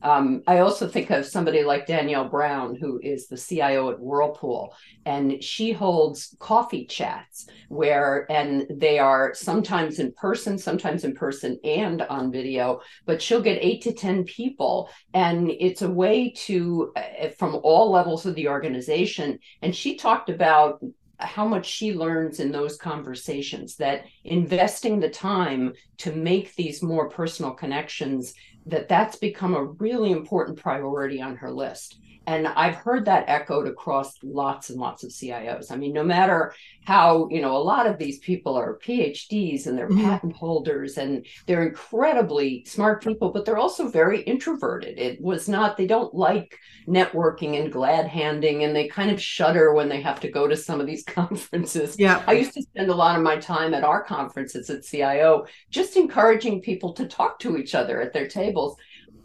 Um, 0.02 0.42
I 0.46 0.58
also 0.58 0.86
think 0.86 1.10
of 1.10 1.26
somebody 1.26 1.64
like 1.64 1.86
Danielle 1.86 2.28
Brown, 2.28 2.76
who 2.76 3.00
is 3.02 3.26
the 3.26 3.36
CIO 3.36 3.90
at 3.90 3.98
Whirlpool, 3.98 4.74
and 5.04 5.42
she 5.42 5.72
holds 5.72 6.36
coffee 6.38 6.86
chats 6.86 7.46
where, 7.68 8.30
and 8.30 8.66
they 8.70 8.98
are 8.98 9.34
sometimes 9.34 9.98
in 9.98 10.12
person, 10.12 10.56
sometimes 10.58 11.04
in 11.04 11.14
person 11.14 11.58
and 11.64 12.02
on 12.02 12.30
video, 12.30 12.80
but 13.06 13.20
she'll 13.20 13.42
get 13.42 13.58
eight 13.62 13.82
to 13.82 13.92
10 13.92 14.24
people. 14.24 14.88
And 15.14 15.50
it's 15.50 15.82
a 15.82 15.90
way 15.90 16.30
to, 16.46 16.92
uh, 16.94 17.28
from 17.36 17.58
all 17.62 17.90
levels 17.90 18.24
of 18.24 18.34
the 18.36 18.48
organization. 18.48 19.38
And 19.62 19.74
she 19.74 19.96
talked 19.96 20.30
about 20.30 20.80
how 21.20 21.46
much 21.46 21.66
she 21.66 21.92
learns 21.94 22.38
in 22.38 22.52
those 22.52 22.76
conversations 22.76 23.76
that 23.76 24.04
investing 24.24 25.00
the 25.00 25.10
time 25.10 25.72
to 25.98 26.12
make 26.12 26.54
these 26.54 26.82
more 26.82 27.08
personal 27.08 27.50
connections 27.50 28.34
that 28.68 28.88
that's 28.88 29.16
become 29.16 29.54
a 29.54 29.64
really 29.64 30.12
important 30.12 30.58
priority 30.58 31.20
on 31.20 31.36
her 31.36 31.50
list 31.50 31.98
and 32.28 32.46
i've 32.46 32.76
heard 32.76 33.04
that 33.04 33.24
echoed 33.28 33.66
across 33.66 34.14
lots 34.22 34.70
and 34.70 34.78
lots 34.78 35.02
of 35.02 35.10
cios 35.10 35.72
i 35.72 35.76
mean 35.76 35.92
no 35.92 36.04
matter 36.04 36.54
how 36.84 37.28
you 37.30 37.40
know 37.40 37.56
a 37.56 37.58
lot 37.72 37.86
of 37.86 37.98
these 37.98 38.18
people 38.20 38.54
are 38.54 38.78
phds 38.78 39.66
and 39.66 39.76
they're 39.76 39.88
mm-hmm. 39.88 40.04
patent 40.04 40.36
holders 40.36 40.96
and 40.96 41.26
they're 41.46 41.66
incredibly 41.66 42.64
smart 42.64 43.02
people 43.02 43.32
but 43.32 43.44
they're 43.44 43.58
also 43.58 43.88
very 43.88 44.20
introverted. 44.22 44.98
It 44.98 45.20
was 45.20 45.48
not 45.48 45.76
they 45.76 45.86
don't 45.86 46.14
like 46.14 46.58
networking 46.86 47.60
and 47.60 47.72
glad 47.72 48.06
handing 48.06 48.64
and 48.64 48.74
they 48.74 48.88
kind 48.88 49.10
of 49.10 49.20
shudder 49.20 49.74
when 49.74 49.88
they 49.88 50.00
have 50.00 50.20
to 50.20 50.30
go 50.30 50.46
to 50.46 50.56
some 50.56 50.80
of 50.80 50.86
these 50.86 51.04
conferences. 51.20 51.98
Yeah. 51.98 52.22
I 52.26 52.32
used 52.32 52.54
to 52.54 52.62
spend 52.62 52.90
a 52.90 52.94
lot 52.94 53.16
of 53.16 53.22
my 53.22 53.36
time 53.36 53.74
at 53.74 53.84
our 53.84 54.02
conferences 54.02 54.70
at 54.70 54.84
cio 54.84 55.46
just 55.70 55.96
encouraging 55.96 56.60
people 56.60 56.92
to 56.94 57.06
talk 57.06 57.38
to 57.40 57.56
each 57.56 57.74
other 57.74 58.00
at 58.00 58.12
their 58.12 58.28
tables 58.28 58.76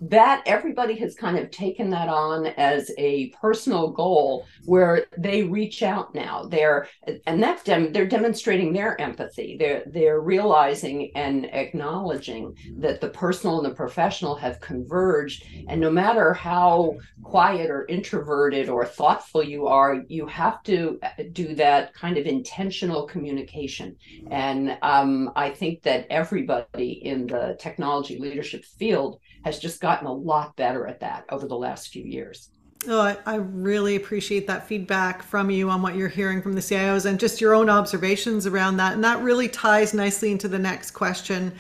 that 0.10 0.44
everybody 0.46 0.96
has 0.96 1.16
kind 1.16 1.38
of 1.38 1.50
taken 1.50 1.90
that 1.90 2.10
on 2.10 2.48
as 2.48 2.92
a 2.98 3.30
personal 3.30 3.92
goal 3.92 4.46
where 4.66 5.06
they 5.18 5.44
reach 5.44 5.82
out 5.82 6.14
now. 6.14 6.44
They're 6.44 6.88
and 7.26 7.42
that's 7.42 7.64
dem- 7.64 7.94
they're 7.94 8.08
demonstrating 8.08 8.74
their 8.74 9.00
empathy. 9.00 9.56
They're 9.58 9.84
they're 9.86 10.20
realizing 10.20 11.12
and 11.16 11.46
acknowledging 11.46 12.56
that 12.78 13.00
the 13.00 13.10
personal 13.10 13.60
and 13.60 13.72
the 13.72 13.76
professional 13.76 14.36
have 14.36 14.60
converged. 14.60 15.46
And 15.68 15.80
no 15.80 15.90
matter 15.92 16.34
how 16.34 16.98
quiet 17.24 17.70
or 17.70 17.86
introverted 17.86 18.70
or 18.70 18.86
thoughtful 18.86 19.44
you 19.44 19.68
are 19.68 20.04
you 20.08 20.28
have 20.28 20.62
to 20.64 21.00
do 21.32 21.56
that 21.56 21.94
kind 21.94 22.18
of 22.18 22.26
intentional 22.26 23.06
communication. 23.08 23.96
And 24.30 24.78
um, 24.82 25.32
i 25.36 25.50
think 25.50 25.82
that 25.84 26.08
everybody 26.10 26.92
in 27.04 27.28
the 27.28 27.56
technology 27.60 28.18
leadership 28.20 28.66
field 28.66 29.20
has 29.44 29.60
just 29.60 29.82
gotten 29.82 30.08
a 30.08 30.14
lot 30.14 30.56
better 30.56 30.88
at 30.88 31.02
that 31.02 31.26
over 31.30 31.48
the 31.48 31.58
last 31.58 31.90
few 31.90 32.04
years. 32.04 32.50
Oh, 32.88 33.00
I, 33.00 33.18
I, 33.26 33.36
really 33.36 33.96
appreciate 33.96 34.46
that 34.48 34.68
feedback 34.68 35.24
from 35.24 35.50
you 35.50 35.70
on 35.70 35.82
what 35.82 35.96
you're 35.96 36.10
hearing 36.10 36.42
from 36.42 36.52
the 36.52 36.60
CIOs 36.60 37.06
and 37.06 37.18
just 37.18 37.40
your 37.40 37.54
own 37.54 37.70
observations 37.70 38.46
around 38.46 38.76
that. 38.78 38.94
And 38.94 39.04
that 39.06 39.22
really 39.22 39.48
ties 39.48 39.94
nicely 39.94 40.34
into 40.34 40.50
the 40.50 40.60
next 40.60 40.92
question, 40.92 41.54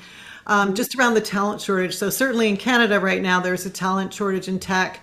um, 0.47 0.75
just 0.75 0.95
around 0.95 1.13
the 1.13 1.21
talent 1.21 1.61
shortage. 1.61 1.95
So, 1.95 2.09
certainly 2.09 2.49
in 2.49 2.57
Canada 2.57 2.99
right 2.99 3.21
now, 3.21 3.39
there's 3.39 3.65
a 3.65 3.69
talent 3.69 4.13
shortage 4.13 4.49
in 4.49 4.59
tech. 4.59 4.99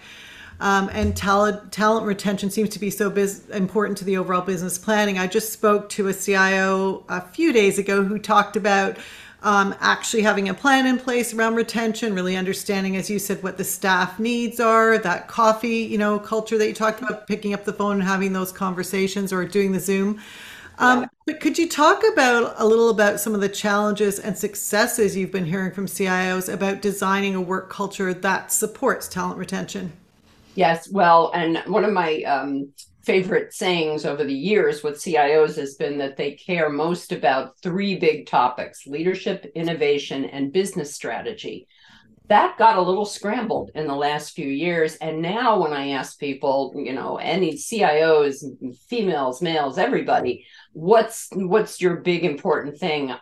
Um, 0.60 0.90
and 0.92 1.16
talent 1.16 1.72
talent 1.72 2.04
retention 2.04 2.50
seems 2.50 2.68
to 2.70 2.78
be 2.78 2.90
so 2.90 3.08
biz- 3.08 3.48
important 3.48 3.96
to 3.98 4.04
the 4.04 4.18
overall 4.18 4.42
business 4.42 4.76
planning. 4.76 5.18
I 5.18 5.26
just 5.26 5.54
spoke 5.54 5.88
to 5.90 6.08
a 6.08 6.12
CIO 6.12 7.02
a 7.08 7.22
few 7.22 7.50
days 7.54 7.78
ago 7.78 8.04
who 8.04 8.18
talked 8.18 8.56
about 8.56 8.98
um, 9.42 9.74
actually 9.80 10.22
having 10.22 10.48
a 10.48 10.54
plan 10.54 10.86
in 10.86 10.98
place 10.98 11.32
around 11.32 11.54
retention, 11.54 12.14
really 12.14 12.36
understanding, 12.36 12.96
as 12.96 13.08
you 13.08 13.18
said, 13.18 13.42
what 13.42 13.56
the 13.56 13.64
staff 13.64 14.18
needs 14.18 14.60
are, 14.60 14.98
that 14.98 15.28
coffee, 15.28 15.78
you 15.78 15.98
know, 15.98 16.18
culture 16.18 16.58
that 16.58 16.68
you 16.68 16.74
talked 16.74 17.00
about, 17.00 17.26
picking 17.26 17.54
up 17.54 17.64
the 17.64 17.72
phone 17.72 17.94
and 17.94 18.02
having 18.02 18.32
those 18.32 18.52
conversations 18.52 19.32
or 19.32 19.44
doing 19.44 19.72
the 19.72 19.80
Zoom. 19.80 20.20
Um, 20.78 21.02
yeah. 21.02 21.08
But 21.26 21.40
could 21.40 21.58
you 21.58 21.68
talk 21.68 22.02
about 22.12 22.54
a 22.58 22.66
little 22.66 22.90
about 22.90 23.20
some 23.20 23.34
of 23.34 23.40
the 23.40 23.48
challenges 23.48 24.18
and 24.18 24.36
successes 24.36 25.16
you've 25.16 25.32
been 25.32 25.46
hearing 25.46 25.72
from 25.72 25.86
CIOs 25.86 26.52
about 26.52 26.82
designing 26.82 27.34
a 27.34 27.40
work 27.40 27.70
culture 27.70 28.12
that 28.12 28.52
supports 28.52 29.06
talent 29.08 29.38
retention? 29.38 29.92
Yes, 30.54 30.90
well, 30.90 31.30
and 31.34 31.58
one 31.66 31.84
of 31.84 31.92
my 31.92 32.22
um, 32.22 32.72
favorite 33.02 33.52
sayings 33.52 34.04
over 34.04 34.24
the 34.24 34.34
years 34.34 34.82
with 34.82 35.00
CIOs 35.00 35.56
has 35.56 35.74
been 35.74 35.98
that 35.98 36.16
they 36.16 36.32
care 36.32 36.68
most 36.68 37.12
about 37.12 37.58
three 37.58 37.96
big 37.96 38.26
topics 38.26 38.86
leadership, 38.86 39.50
innovation, 39.54 40.24
and 40.26 40.52
business 40.52 40.94
strategy. 40.94 41.66
That 42.28 42.58
got 42.58 42.76
a 42.76 42.82
little 42.82 43.06
scrambled 43.06 43.72
in 43.74 43.88
the 43.88 43.94
last 43.94 44.36
few 44.36 44.46
years. 44.46 44.94
And 44.96 45.20
now, 45.20 45.60
when 45.60 45.72
I 45.72 45.90
ask 45.90 46.18
people, 46.18 46.72
you 46.76 46.92
know, 46.92 47.16
any 47.16 47.54
CIOs, 47.54 48.44
females, 48.88 49.42
males, 49.42 49.78
everybody, 49.78 50.46
what's 50.72 51.28
what's 51.32 51.80
your 51.80 51.96
big 51.96 52.24
important 52.24 52.78
thing? 52.78 53.12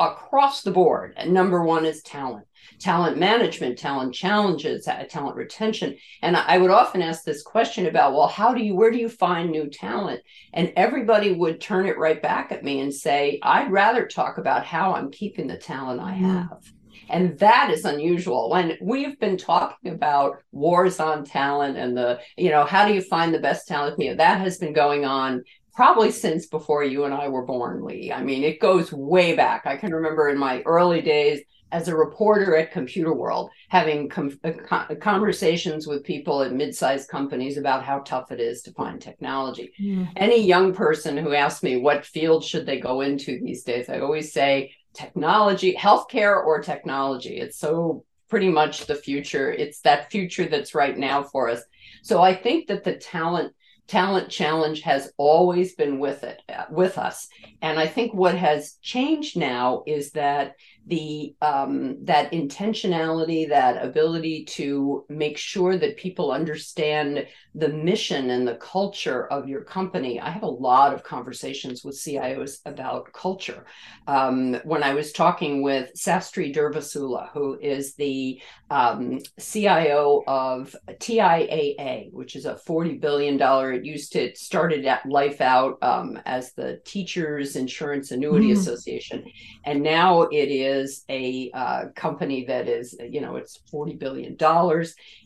Across 0.00 0.62
the 0.62 0.70
board. 0.70 1.14
And 1.16 1.32
number 1.32 1.62
one 1.62 1.84
is 1.84 2.02
talent, 2.02 2.46
talent 2.78 3.18
management, 3.18 3.78
talent 3.78 4.14
challenges, 4.14 4.88
uh, 4.88 5.04
talent 5.08 5.36
retention. 5.36 5.96
And 6.22 6.36
I 6.36 6.58
would 6.58 6.70
often 6.70 7.02
ask 7.02 7.24
this 7.24 7.42
question 7.42 7.86
about, 7.86 8.12
well, 8.12 8.28
how 8.28 8.54
do 8.54 8.62
you, 8.62 8.74
where 8.74 8.90
do 8.90 8.98
you 8.98 9.08
find 9.08 9.50
new 9.50 9.68
talent? 9.68 10.20
And 10.52 10.72
everybody 10.76 11.32
would 11.32 11.60
turn 11.60 11.86
it 11.86 11.98
right 11.98 12.20
back 12.20 12.52
at 12.52 12.64
me 12.64 12.80
and 12.80 12.92
say, 12.92 13.38
I'd 13.42 13.70
rather 13.70 14.06
talk 14.06 14.38
about 14.38 14.66
how 14.66 14.94
I'm 14.94 15.10
keeping 15.10 15.46
the 15.46 15.56
talent 15.56 16.00
I 16.00 16.12
mm-hmm. 16.12 16.24
have. 16.24 16.72
And 17.08 17.38
that 17.40 17.70
is 17.70 17.84
unusual. 17.84 18.48
When 18.48 18.78
we've 18.80 19.18
been 19.20 19.36
talking 19.36 19.92
about 19.92 20.42
wars 20.50 20.98
on 20.98 21.24
talent 21.24 21.76
and 21.76 21.96
the, 21.96 22.20
you 22.38 22.48
know, 22.48 22.64
how 22.64 22.88
do 22.88 22.94
you 22.94 23.02
find 23.02 23.34
the 23.34 23.38
best 23.38 23.68
talent? 23.68 23.98
You 23.98 24.10
know, 24.10 24.16
that 24.16 24.40
has 24.40 24.56
been 24.56 24.72
going 24.72 25.04
on 25.04 25.44
probably 25.74 26.10
since 26.10 26.46
before 26.46 26.84
you 26.84 27.04
and 27.04 27.14
I 27.14 27.28
were 27.28 27.44
born, 27.44 27.84
Lee. 27.84 28.12
I 28.12 28.22
mean, 28.22 28.44
it 28.44 28.60
goes 28.60 28.92
way 28.92 29.34
back. 29.34 29.66
I 29.66 29.76
can 29.76 29.94
remember 29.94 30.28
in 30.28 30.38
my 30.38 30.62
early 30.62 31.00
days 31.00 31.40
as 31.72 31.88
a 31.88 31.96
reporter 31.96 32.54
at 32.54 32.72
Computerworld, 32.72 33.48
having 33.70 34.06
com- 34.08 34.38
uh, 34.44 34.94
conversations 35.00 35.86
with 35.86 36.04
people 36.04 36.42
at 36.42 36.52
mid-sized 36.52 37.08
companies 37.08 37.56
about 37.56 37.82
how 37.82 38.00
tough 38.00 38.30
it 38.30 38.40
is 38.40 38.60
to 38.62 38.72
find 38.72 39.00
technology. 39.00 39.72
Any 40.16 40.46
young 40.46 40.74
person 40.74 41.16
who 41.16 41.32
asks 41.32 41.62
me 41.62 41.78
what 41.78 42.04
field 42.04 42.44
should 42.44 42.66
they 42.66 42.78
go 42.78 43.00
into 43.00 43.40
these 43.40 43.62
days, 43.62 43.88
I 43.88 44.00
always 44.00 44.32
say 44.32 44.74
technology, 44.92 45.74
healthcare 45.74 46.44
or 46.44 46.60
technology. 46.60 47.38
It's 47.38 47.58
so 47.58 48.04
pretty 48.28 48.50
much 48.50 48.84
the 48.84 48.94
future. 48.94 49.50
It's 49.50 49.80
that 49.80 50.10
future 50.10 50.46
that's 50.46 50.74
right 50.74 50.96
now 50.98 51.22
for 51.22 51.48
us. 51.48 51.62
So 52.02 52.20
I 52.20 52.34
think 52.34 52.66
that 52.66 52.84
the 52.84 52.96
talent 52.96 53.54
talent 53.88 54.28
challenge 54.30 54.82
has 54.82 55.12
always 55.16 55.74
been 55.74 55.98
with 55.98 56.24
it 56.24 56.40
with 56.70 56.98
us. 56.98 57.28
And 57.60 57.78
i 57.78 57.86
think 57.86 58.14
what 58.14 58.34
has 58.34 58.76
changed 58.82 59.36
now 59.36 59.82
is 59.86 60.12
that 60.12 60.54
the 60.86 61.34
um, 61.40 62.04
that 62.04 62.32
intentionality, 62.32 63.48
that 63.48 63.84
ability 63.84 64.44
to 64.44 65.04
make 65.08 65.38
sure 65.38 65.76
that 65.76 65.96
people 65.96 66.32
understand 66.32 67.26
the 67.54 67.68
mission 67.68 68.30
and 68.30 68.48
the 68.48 68.56
culture 68.56 69.26
of 69.28 69.48
your 69.48 69.62
company. 69.62 70.18
I 70.18 70.30
have 70.30 70.42
a 70.42 70.46
lot 70.46 70.94
of 70.94 71.04
conversations 71.04 71.84
with 71.84 72.00
CIOs 72.00 72.58
about 72.64 73.12
culture. 73.12 73.64
Um, 74.06 74.54
when 74.64 74.82
I 74.82 74.94
was 74.94 75.12
talking 75.12 75.62
with 75.62 75.90
Sastry 75.94 76.54
Durvasula 76.54 77.30
who 77.32 77.58
is 77.60 77.94
the 77.94 78.40
um, 78.70 79.20
CIO 79.38 80.22
of 80.26 80.74
TIAA, 80.88 82.12
which 82.12 82.36
is 82.36 82.46
a 82.46 82.58
$40 82.66 83.00
billion, 83.00 83.40
it 83.40 83.84
used 83.84 84.12
to, 84.12 84.20
it 84.20 84.38
started 84.38 84.84
at 84.86 85.06
Life 85.06 85.40
Out 85.40 85.78
um, 85.82 86.18
as 86.26 86.52
the 86.54 86.80
Teachers 86.84 87.56
Insurance 87.56 88.10
Annuity 88.10 88.48
mm. 88.48 88.58
Association. 88.58 89.24
And 89.64 89.82
now 89.82 90.22
it 90.22 90.50
is 90.50 90.71
a 91.08 91.50
uh, 91.54 91.84
company 91.94 92.44
that 92.46 92.68
is, 92.68 92.96
you 93.00 93.20
know, 93.20 93.36
it's 93.36 93.60
$40 93.72 93.98
billion. 93.98 94.36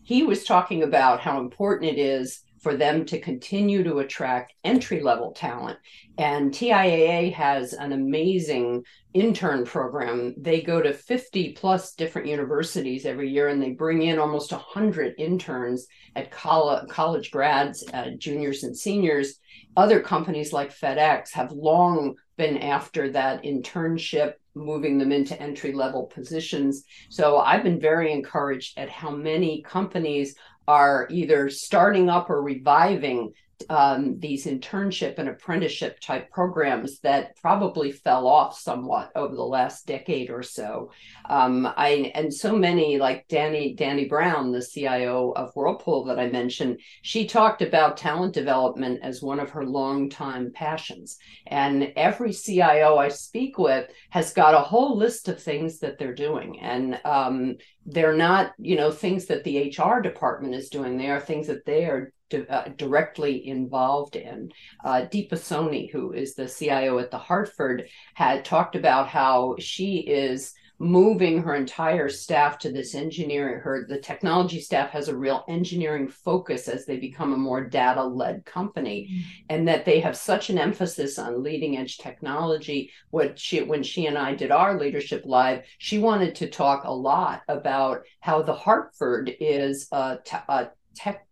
He 0.03 0.23
was 0.23 0.45
talking 0.45 0.83
about 0.83 1.21
how 1.21 1.41
important 1.41 1.91
it 1.91 1.99
is 1.99 2.43
for 2.67 2.77
them 2.77 3.05
to 3.05 3.21
continue 3.21 3.85
to 3.85 3.99
attract 3.99 4.53
entry 4.65 5.01
level 5.01 5.31
talent. 5.31 5.79
And 6.19 6.51
TIAA 6.51 7.33
has 7.33 7.75
an 7.75 7.93
amazing 7.93 8.83
intern 9.15 9.65
program. 9.65 10.35
They 10.37 10.63
go 10.63 10.83
to 10.83 10.93
50 10.93 11.53
plus 11.53 11.95
different 11.95 12.27
universities 12.27 13.07
every 13.07 13.31
year 13.31 13.49
and 13.49 13.63
they 13.63 13.71
bring 13.71 14.03
in 14.03 14.19
almost 14.19 14.51
100 14.51 15.15
interns 15.17 15.87
at 16.17 16.31
college, 16.33 16.89
college 16.89 17.31
grads, 17.31 17.85
uh, 17.93 18.11
juniors, 18.19 18.65
and 18.65 18.77
seniors. 18.77 19.39
Other 19.77 20.01
companies 20.01 20.53
like 20.53 20.75
FedEx 20.77 21.33
have 21.35 21.53
long 21.53 22.17
been 22.37 22.59
after 22.59 23.11
that 23.13 23.45
internship 23.45 24.35
moving 24.57 24.99
them 24.99 25.13
into 25.13 25.41
entry 25.41 25.73
level 25.73 26.05
positions. 26.05 26.85
So 27.11 27.39
I've 27.39 27.63
been 27.63 27.79
very 27.79 28.13
encouraged 28.13 28.79
at 28.79 28.89
how 28.89 29.11
many 29.11 29.63
companies 29.63 30.35
are 30.67 31.07
either 31.11 31.49
starting 31.49 32.09
up 32.09 32.31
or 32.31 32.43
reviving 32.43 33.33
um, 33.69 34.19
these 34.19 34.47
internship 34.47 35.19
and 35.19 35.29
apprenticeship 35.29 36.01
type 36.01 36.31
programs 36.31 37.01
that 37.01 37.37
probably 37.37 37.93
fell 37.93 38.27
off 38.27 38.59
somewhat 38.59 39.11
over 39.15 39.35
the 39.35 39.43
last 39.43 39.87
decade 39.87 40.31
or 40.31 40.43
so. 40.43 40.91
Um, 41.29 41.67
I 41.77 42.13
and 42.15 42.33
so 42.33 42.57
many 42.57 42.99
like 42.99 43.29
Danny 43.29 43.75
Danny 43.75 44.07
Brown, 44.07 44.53
the 44.53 44.65
CIO 44.65 45.33
of 45.33 45.53
Whirlpool 45.55 46.05
that 46.05 46.19
I 46.19 46.29
mentioned, 46.29 46.81
she 47.03 47.27
talked 47.27 47.63
about 47.63 47.97
talent 47.97 48.35
development 48.35 49.01
as 49.03 49.23
one 49.23 49.41
of 49.41 49.51
her 49.51 49.65
longtime 49.65 50.53
passions. 50.53 51.19
And 51.47 51.93
every 51.97 52.33
CIO 52.33 52.97
I 52.97 53.09
speak 53.09 53.59
with 53.59 53.91
has 54.11 54.33
got 54.33 54.55
a 54.55 54.59
whole 54.59 54.97
list 54.97 55.29
of 55.29 55.43
things 55.43 55.81
that 55.81 55.99
they're 55.99 56.15
doing, 56.15 56.61
and 56.61 57.01
um, 57.05 57.57
they're 57.87 58.17
not 58.17 58.53
you 58.59 58.77
know 58.77 58.91
things 58.91 59.27
that 59.27 59.45
the 59.45 59.75
HR 59.77 60.01
department 60.01 60.55
is 60.55 60.69
doing. 60.69 60.97
They 60.97 61.11
are 61.11 61.21
things 61.21 61.47
that 61.47 61.65
they 61.65 61.85
are 61.85 62.13
uh, 62.35 62.69
directly 62.77 63.47
involved 63.47 64.17
in. 64.17 64.51
Uh, 64.85 65.07
Deepa 65.11 65.35
Soni, 65.35 65.91
who 65.91 66.13
is 66.13 66.35
the 66.35 66.49
CIO 66.49 66.99
at 66.99 67.11
the 67.11 67.19
Hartford, 67.19 67.89
had 68.15 68.45
talked 68.45 68.75
about 68.75 69.09
how 69.09 69.55
she 69.59 69.99
is 69.99 70.53
moving 70.79 71.43
her 71.43 71.55
entire 71.55 72.09
staff 72.09 72.59
to 72.59 72.71
this 72.71 72.95
engineering 72.95 73.61
her 73.61 73.87
the 73.89 73.99
technology 73.99 74.61
staff 74.61 74.91
has 74.91 75.09
a 75.09 75.17
real 75.17 75.45
engineering 75.49 76.07
focus 76.07 76.69
as 76.69 76.85
they 76.85 76.99
become 76.99 77.33
a 77.33 77.37
more 77.37 77.65
data 77.65 78.05
led 78.05 78.45
company. 78.45 79.09
Mm-hmm. 79.11 79.23
and 79.51 79.69
that 79.69 79.85
they 79.85 80.01
have 80.01 80.17
such 80.17 80.51
an 80.51 80.59
emphasis 80.59 81.19
on 81.19 81.43
leading 81.43 81.77
edge 81.77 81.99
technology. 81.99 82.91
What 83.11 83.39
she 83.39 83.63
when 83.63 83.83
she 83.83 84.07
and 84.07 84.19
I 84.19 84.35
did 84.35 84.51
our 84.51 84.79
leadership 84.79 85.23
live 85.25 85.65
she 85.79 85.99
wanted 85.99 86.35
to 86.37 86.51
talk 86.51 86.85
a 86.85 86.93
lot 86.93 87.43
about 87.49 88.03
how 88.21 88.43
the 88.43 88.55
Hartford 88.55 89.35
is 89.41 89.89
a, 89.93 90.19
t- 90.25 90.37
a 90.49 90.69
tech 90.95 91.27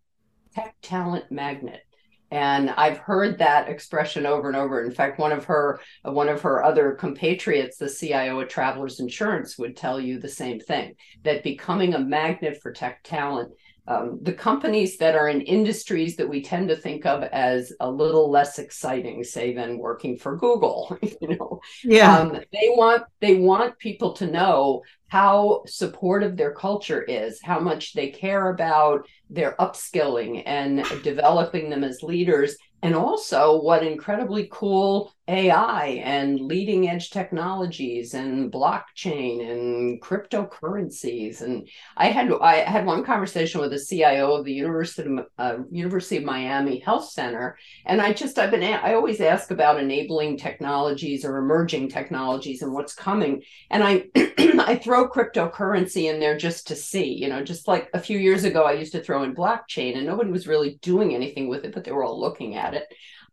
tech 0.54 0.74
talent 0.82 1.30
magnet 1.30 1.82
and 2.30 2.70
i've 2.70 2.98
heard 2.98 3.38
that 3.38 3.68
expression 3.68 4.26
over 4.26 4.48
and 4.48 4.56
over. 4.56 4.84
In 4.84 4.90
fact 4.92 5.18
one 5.18 5.32
of 5.32 5.44
her 5.44 5.80
one 6.02 6.28
of 6.28 6.42
her 6.42 6.64
other 6.64 6.92
compatriots 6.92 7.76
the 7.76 7.88
cio 7.88 8.40
at 8.40 8.50
travelers 8.50 9.00
insurance 9.00 9.58
would 9.58 9.76
tell 9.76 10.00
you 10.00 10.18
the 10.18 10.28
same 10.28 10.60
thing 10.60 10.94
that 11.22 11.42
becoming 11.42 11.94
a 11.94 11.98
magnet 11.98 12.60
for 12.62 12.72
tech 12.72 13.02
talent 13.04 13.52
um, 13.86 14.18
the 14.22 14.32
companies 14.32 14.96
that 14.96 15.14
are 15.14 15.28
in 15.28 15.42
industries 15.42 16.16
that 16.16 16.28
we 16.28 16.42
tend 16.42 16.68
to 16.68 16.76
think 16.76 17.04
of 17.04 17.22
as 17.22 17.70
a 17.80 17.90
little 17.90 18.30
less 18.30 18.58
exciting, 18.58 19.22
say, 19.22 19.52
than 19.52 19.78
working 19.78 20.16
for 20.16 20.36
Google, 20.36 20.96
you 21.02 21.36
know, 21.36 21.60
yeah, 21.82 22.18
um, 22.18 22.32
they 22.50 22.70
want 22.70 23.04
they 23.20 23.36
want 23.36 23.78
people 23.78 24.14
to 24.14 24.26
know 24.26 24.82
how 25.14 25.62
supportive 25.64 26.36
their 26.36 26.52
culture 26.52 27.00
is, 27.02 27.40
how 27.40 27.60
much 27.60 27.92
they 27.92 28.08
care 28.08 28.48
about 28.50 29.06
their 29.30 29.54
upskilling 29.60 30.42
and 30.44 30.84
developing 31.04 31.70
them 31.70 31.84
as 31.84 32.02
leaders, 32.02 32.56
and 32.84 32.94
also 32.94 33.62
what 33.62 33.82
incredibly 33.82 34.46
cool 34.52 35.10
AI 35.26 36.02
and 36.04 36.38
leading 36.38 36.90
edge 36.90 37.08
technologies 37.08 38.12
and 38.12 38.52
blockchain 38.52 39.50
and 39.50 40.02
cryptocurrencies. 40.02 41.40
And 41.40 41.66
I 41.96 42.08
had 42.08 42.30
I 42.42 42.56
had 42.56 42.84
one 42.84 43.02
conversation 43.02 43.62
with 43.62 43.70
the 43.70 43.78
CIO 43.78 44.34
of 44.34 44.44
the 44.44 44.52
University 44.52 45.08
of, 45.10 45.26
uh, 45.38 45.62
University 45.70 46.18
of 46.18 46.24
Miami 46.24 46.78
Health 46.80 47.10
Center, 47.10 47.56
and 47.86 48.02
I 48.02 48.12
just 48.12 48.38
I've 48.38 48.50
been 48.50 48.62
I 48.62 48.92
always 48.92 49.22
ask 49.22 49.50
about 49.50 49.80
enabling 49.80 50.36
technologies 50.36 51.24
or 51.24 51.38
emerging 51.38 51.88
technologies 51.88 52.60
and 52.60 52.74
what's 52.74 52.94
coming, 52.94 53.44
and 53.70 53.82
I 53.82 54.08
I 54.58 54.76
throw 54.76 55.08
cryptocurrency 55.08 56.12
in 56.12 56.20
there 56.20 56.36
just 56.36 56.66
to 56.66 56.76
see, 56.76 57.14
you 57.14 57.28
know, 57.28 57.42
just 57.42 57.66
like 57.66 57.88
a 57.94 58.00
few 58.00 58.18
years 58.18 58.44
ago 58.44 58.64
I 58.64 58.72
used 58.72 58.92
to 58.92 59.02
throw 59.02 59.22
in 59.22 59.34
blockchain 59.34 59.96
and 59.96 60.06
nobody 60.06 60.30
was 60.30 60.46
really 60.46 60.78
doing 60.82 61.14
anything 61.14 61.48
with 61.48 61.64
it, 61.64 61.72
but 61.72 61.84
they 61.84 61.92
were 61.92 62.04
all 62.04 62.20
looking 62.20 62.56
at 62.56 62.73
it. 62.73 62.73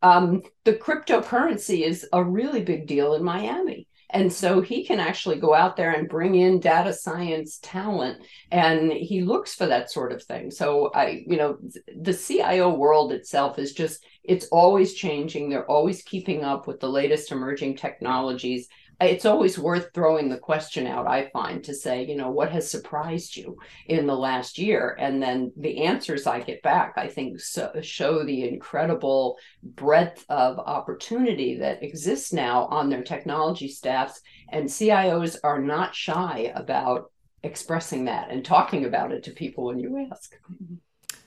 Um, 0.01 0.41
the 0.63 0.73
cryptocurrency 0.73 1.81
is 1.81 2.07
a 2.11 2.23
really 2.23 2.63
big 2.63 2.87
deal 2.87 3.13
in 3.13 3.23
Miami. 3.23 3.87
And 4.13 4.31
so 4.31 4.61
he 4.61 4.83
can 4.83 4.99
actually 4.99 5.37
go 5.37 5.53
out 5.53 5.77
there 5.77 5.91
and 5.91 6.09
bring 6.09 6.35
in 6.35 6.59
data 6.59 6.91
science 6.91 7.59
talent 7.61 8.21
and 8.51 8.91
he 8.91 9.21
looks 9.21 9.55
for 9.55 9.67
that 9.67 9.89
sort 9.89 10.11
of 10.11 10.21
thing. 10.21 10.51
So 10.51 10.91
I, 10.93 11.23
you 11.25 11.37
know, 11.37 11.57
the 11.95 12.13
CIO 12.13 12.73
world 12.73 13.13
itself 13.13 13.57
is 13.57 13.71
just, 13.71 14.03
it's 14.23 14.47
always 14.47 14.93
changing. 14.93 15.49
They're 15.49 15.69
always 15.69 16.01
keeping 16.01 16.43
up 16.43 16.67
with 16.67 16.81
the 16.81 16.89
latest 16.89 17.31
emerging 17.31 17.77
technologies 17.77 18.67
it's 19.01 19.25
always 19.25 19.57
worth 19.57 19.89
throwing 19.93 20.29
the 20.29 20.37
question 20.37 20.87
out 20.87 21.07
i 21.07 21.29
find 21.31 21.63
to 21.63 21.73
say 21.73 22.05
you 22.05 22.15
know 22.15 22.29
what 22.29 22.51
has 22.51 22.69
surprised 22.69 23.35
you 23.35 23.57
in 23.87 24.05
the 24.07 24.15
last 24.15 24.57
year? 24.57 24.95
And 24.99 25.21
then 25.21 25.51
the 25.57 25.83
answers 25.83 26.27
i 26.27 26.39
get 26.39 26.61
back 26.61 26.93
i 26.97 27.07
think 27.07 27.39
so, 27.39 27.71
show 27.81 28.23
the 28.23 28.47
incredible 28.47 29.37
breadth 29.63 30.25
of 30.29 30.59
opportunity 30.59 31.57
that 31.59 31.83
exists 31.83 32.33
now 32.33 32.65
on 32.65 32.89
their 32.89 33.03
technology 33.03 33.67
staffs 33.67 34.21
and 34.49 34.67
cios 34.67 35.37
are 35.43 35.59
not 35.59 35.95
shy 35.95 36.51
about 36.55 37.11
expressing 37.43 38.05
that 38.05 38.29
and 38.29 38.45
talking 38.45 38.85
about 38.85 39.11
it 39.11 39.23
to 39.23 39.31
people 39.31 39.65
when 39.65 39.79
you 39.79 40.07
ask. 40.11 40.35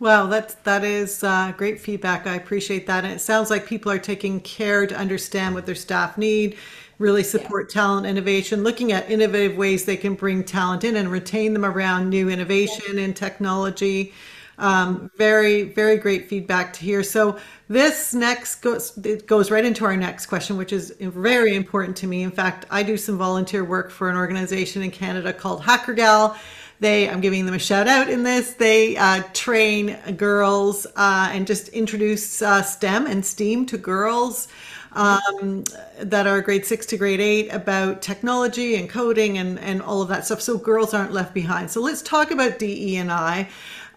Well, 0.00 0.26
that's 0.28 0.54
that 0.54 0.84
is 0.84 1.22
uh, 1.22 1.52
great 1.56 1.80
feedback. 1.80 2.26
I 2.26 2.34
appreciate 2.34 2.86
that, 2.88 3.04
and 3.04 3.12
it 3.12 3.20
sounds 3.20 3.48
like 3.48 3.66
people 3.66 3.92
are 3.92 3.98
taking 3.98 4.40
care 4.40 4.86
to 4.86 4.96
understand 4.96 5.54
what 5.54 5.66
their 5.66 5.74
staff 5.76 6.18
need, 6.18 6.56
really 6.98 7.22
support 7.22 7.70
yeah. 7.70 7.80
talent 7.80 8.06
innovation, 8.06 8.62
looking 8.62 8.92
at 8.92 9.10
innovative 9.10 9.56
ways 9.56 9.84
they 9.84 9.96
can 9.96 10.14
bring 10.14 10.44
talent 10.44 10.84
in 10.84 10.96
and 10.96 11.10
retain 11.10 11.52
them 11.52 11.64
around 11.64 12.08
new 12.08 12.28
innovation 12.28 12.98
and 12.98 13.16
technology. 13.16 14.12
Um, 14.56 15.10
very, 15.16 15.62
very 15.64 15.96
great 15.96 16.28
feedback 16.28 16.72
to 16.74 16.80
hear. 16.80 17.02
So 17.02 17.38
this 17.68 18.14
next 18.14 18.56
goes 18.56 18.96
it 18.98 19.26
goes 19.26 19.50
right 19.50 19.64
into 19.64 19.84
our 19.84 19.96
next 19.96 20.26
question, 20.26 20.56
which 20.56 20.72
is 20.72 20.94
very 21.00 21.56
important 21.56 21.96
to 21.98 22.06
me. 22.06 22.22
In 22.22 22.30
fact, 22.30 22.66
I 22.70 22.84
do 22.84 22.96
some 22.96 23.18
volunteer 23.18 23.64
work 23.64 23.90
for 23.90 24.08
an 24.08 24.16
organization 24.16 24.82
in 24.82 24.90
Canada 24.92 25.32
called 25.32 25.62
HackerGal. 25.62 26.36
They, 26.80 27.08
I'm 27.08 27.20
giving 27.20 27.46
them 27.46 27.54
a 27.54 27.58
shout 27.58 27.88
out 27.88 28.10
in 28.10 28.24
this. 28.24 28.54
They 28.54 28.96
uh, 28.96 29.22
train 29.32 29.96
girls 30.16 30.86
uh, 30.96 31.30
and 31.32 31.46
just 31.46 31.68
introduce 31.68 32.42
uh, 32.42 32.62
STEM 32.62 33.06
and 33.06 33.24
STEAM 33.24 33.66
to 33.66 33.78
girls 33.78 34.48
um, 34.94 35.64
that 36.00 36.26
are 36.26 36.40
grade 36.40 36.64
six 36.64 36.86
to 36.86 36.96
grade 36.96 37.20
eight 37.20 37.48
about 37.52 38.00
technology 38.00 38.76
and 38.76 38.88
coding 38.88 39.38
and, 39.38 39.58
and 39.58 39.82
all 39.82 40.00
of 40.00 40.08
that 40.08 40.24
stuff. 40.24 40.40
So 40.40 40.56
girls 40.56 40.94
aren't 40.94 41.12
left 41.12 41.34
behind. 41.34 41.70
So 41.70 41.80
let's 41.80 42.02
talk 42.02 42.30
about 42.30 42.58
DE 42.58 42.96
and 42.96 43.10
I. 43.10 43.48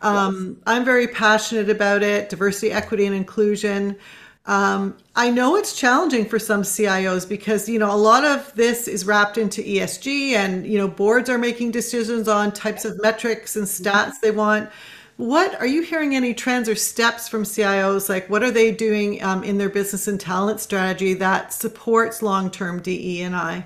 Um, 0.02 0.48
yes. 0.50 0.64
I'm 0.68 0.86
very 0.86 1.08
passionate 1.08 1.70
about 1.70 2.04
it, 2.04 2.30
diversity, 2.30 2.72
equity, 2.72 3.06
and 3.06 3.16
inclusion. 3.16 3.98
Um, 4.46 4.96
I 5.16 5.30
know 5.30 5.58
it's 5.58 5.76
challenging 5.78 6.26
for 6.26 6.40
some 6.40 6.62
CIOs 6.62 7.28
because 7.28 7.68
you 7.68 7.80
know 7.80 7.94
a 7.94 7.98
lot 7.98 8.24
of 8.24 8.54
this 8.56 8.88
is 8.88 9.06
wrapped 9.06 9.38
into 9.38 9.62
ESG, 9.62 10.32
and 10.32 10.66
you 10.66 10.78
know 10.78 10.88
boards 10.88 11.30
are 11.30 11.38
making 11.38 11.72
decisions 11.72 12.28
on 12.28 12.54
types 12.54 12.86
of 12.86 13.02
metrics 13.02 13.56
and 13.56 13.66
stats 13.66 14.22
they 14.22 14.32
want. 14.32 14.70
What 15.18 15.60
are 15.60 15.66
you 15.66 15.82
hearing 15.82 16.16
any 16.16 16.36
trends 16.36 16.70
or 16.70 16.76
steps 16.76 17.28
from 17.28 17.42
CIOs? 17.42 18.08
Like, 18.08 18.30
what 18.30 18.44
are 18.44 18.52
they 18.52 18.72
doing 18.72 19.24
um, 19.24 19.44
in 19.44 19.58
their 19.58 19.70
business 19.70 20.08
and 20.08 20.20
talent 20.20 20.60
strategy 20.60 21.16
that 21.16 21.52
supports 21.52 22.22
long 22.22 22.52
term 22.52 22.84
DE 22.84 23.24
and 23.24 23.36
I? 23.36 23.66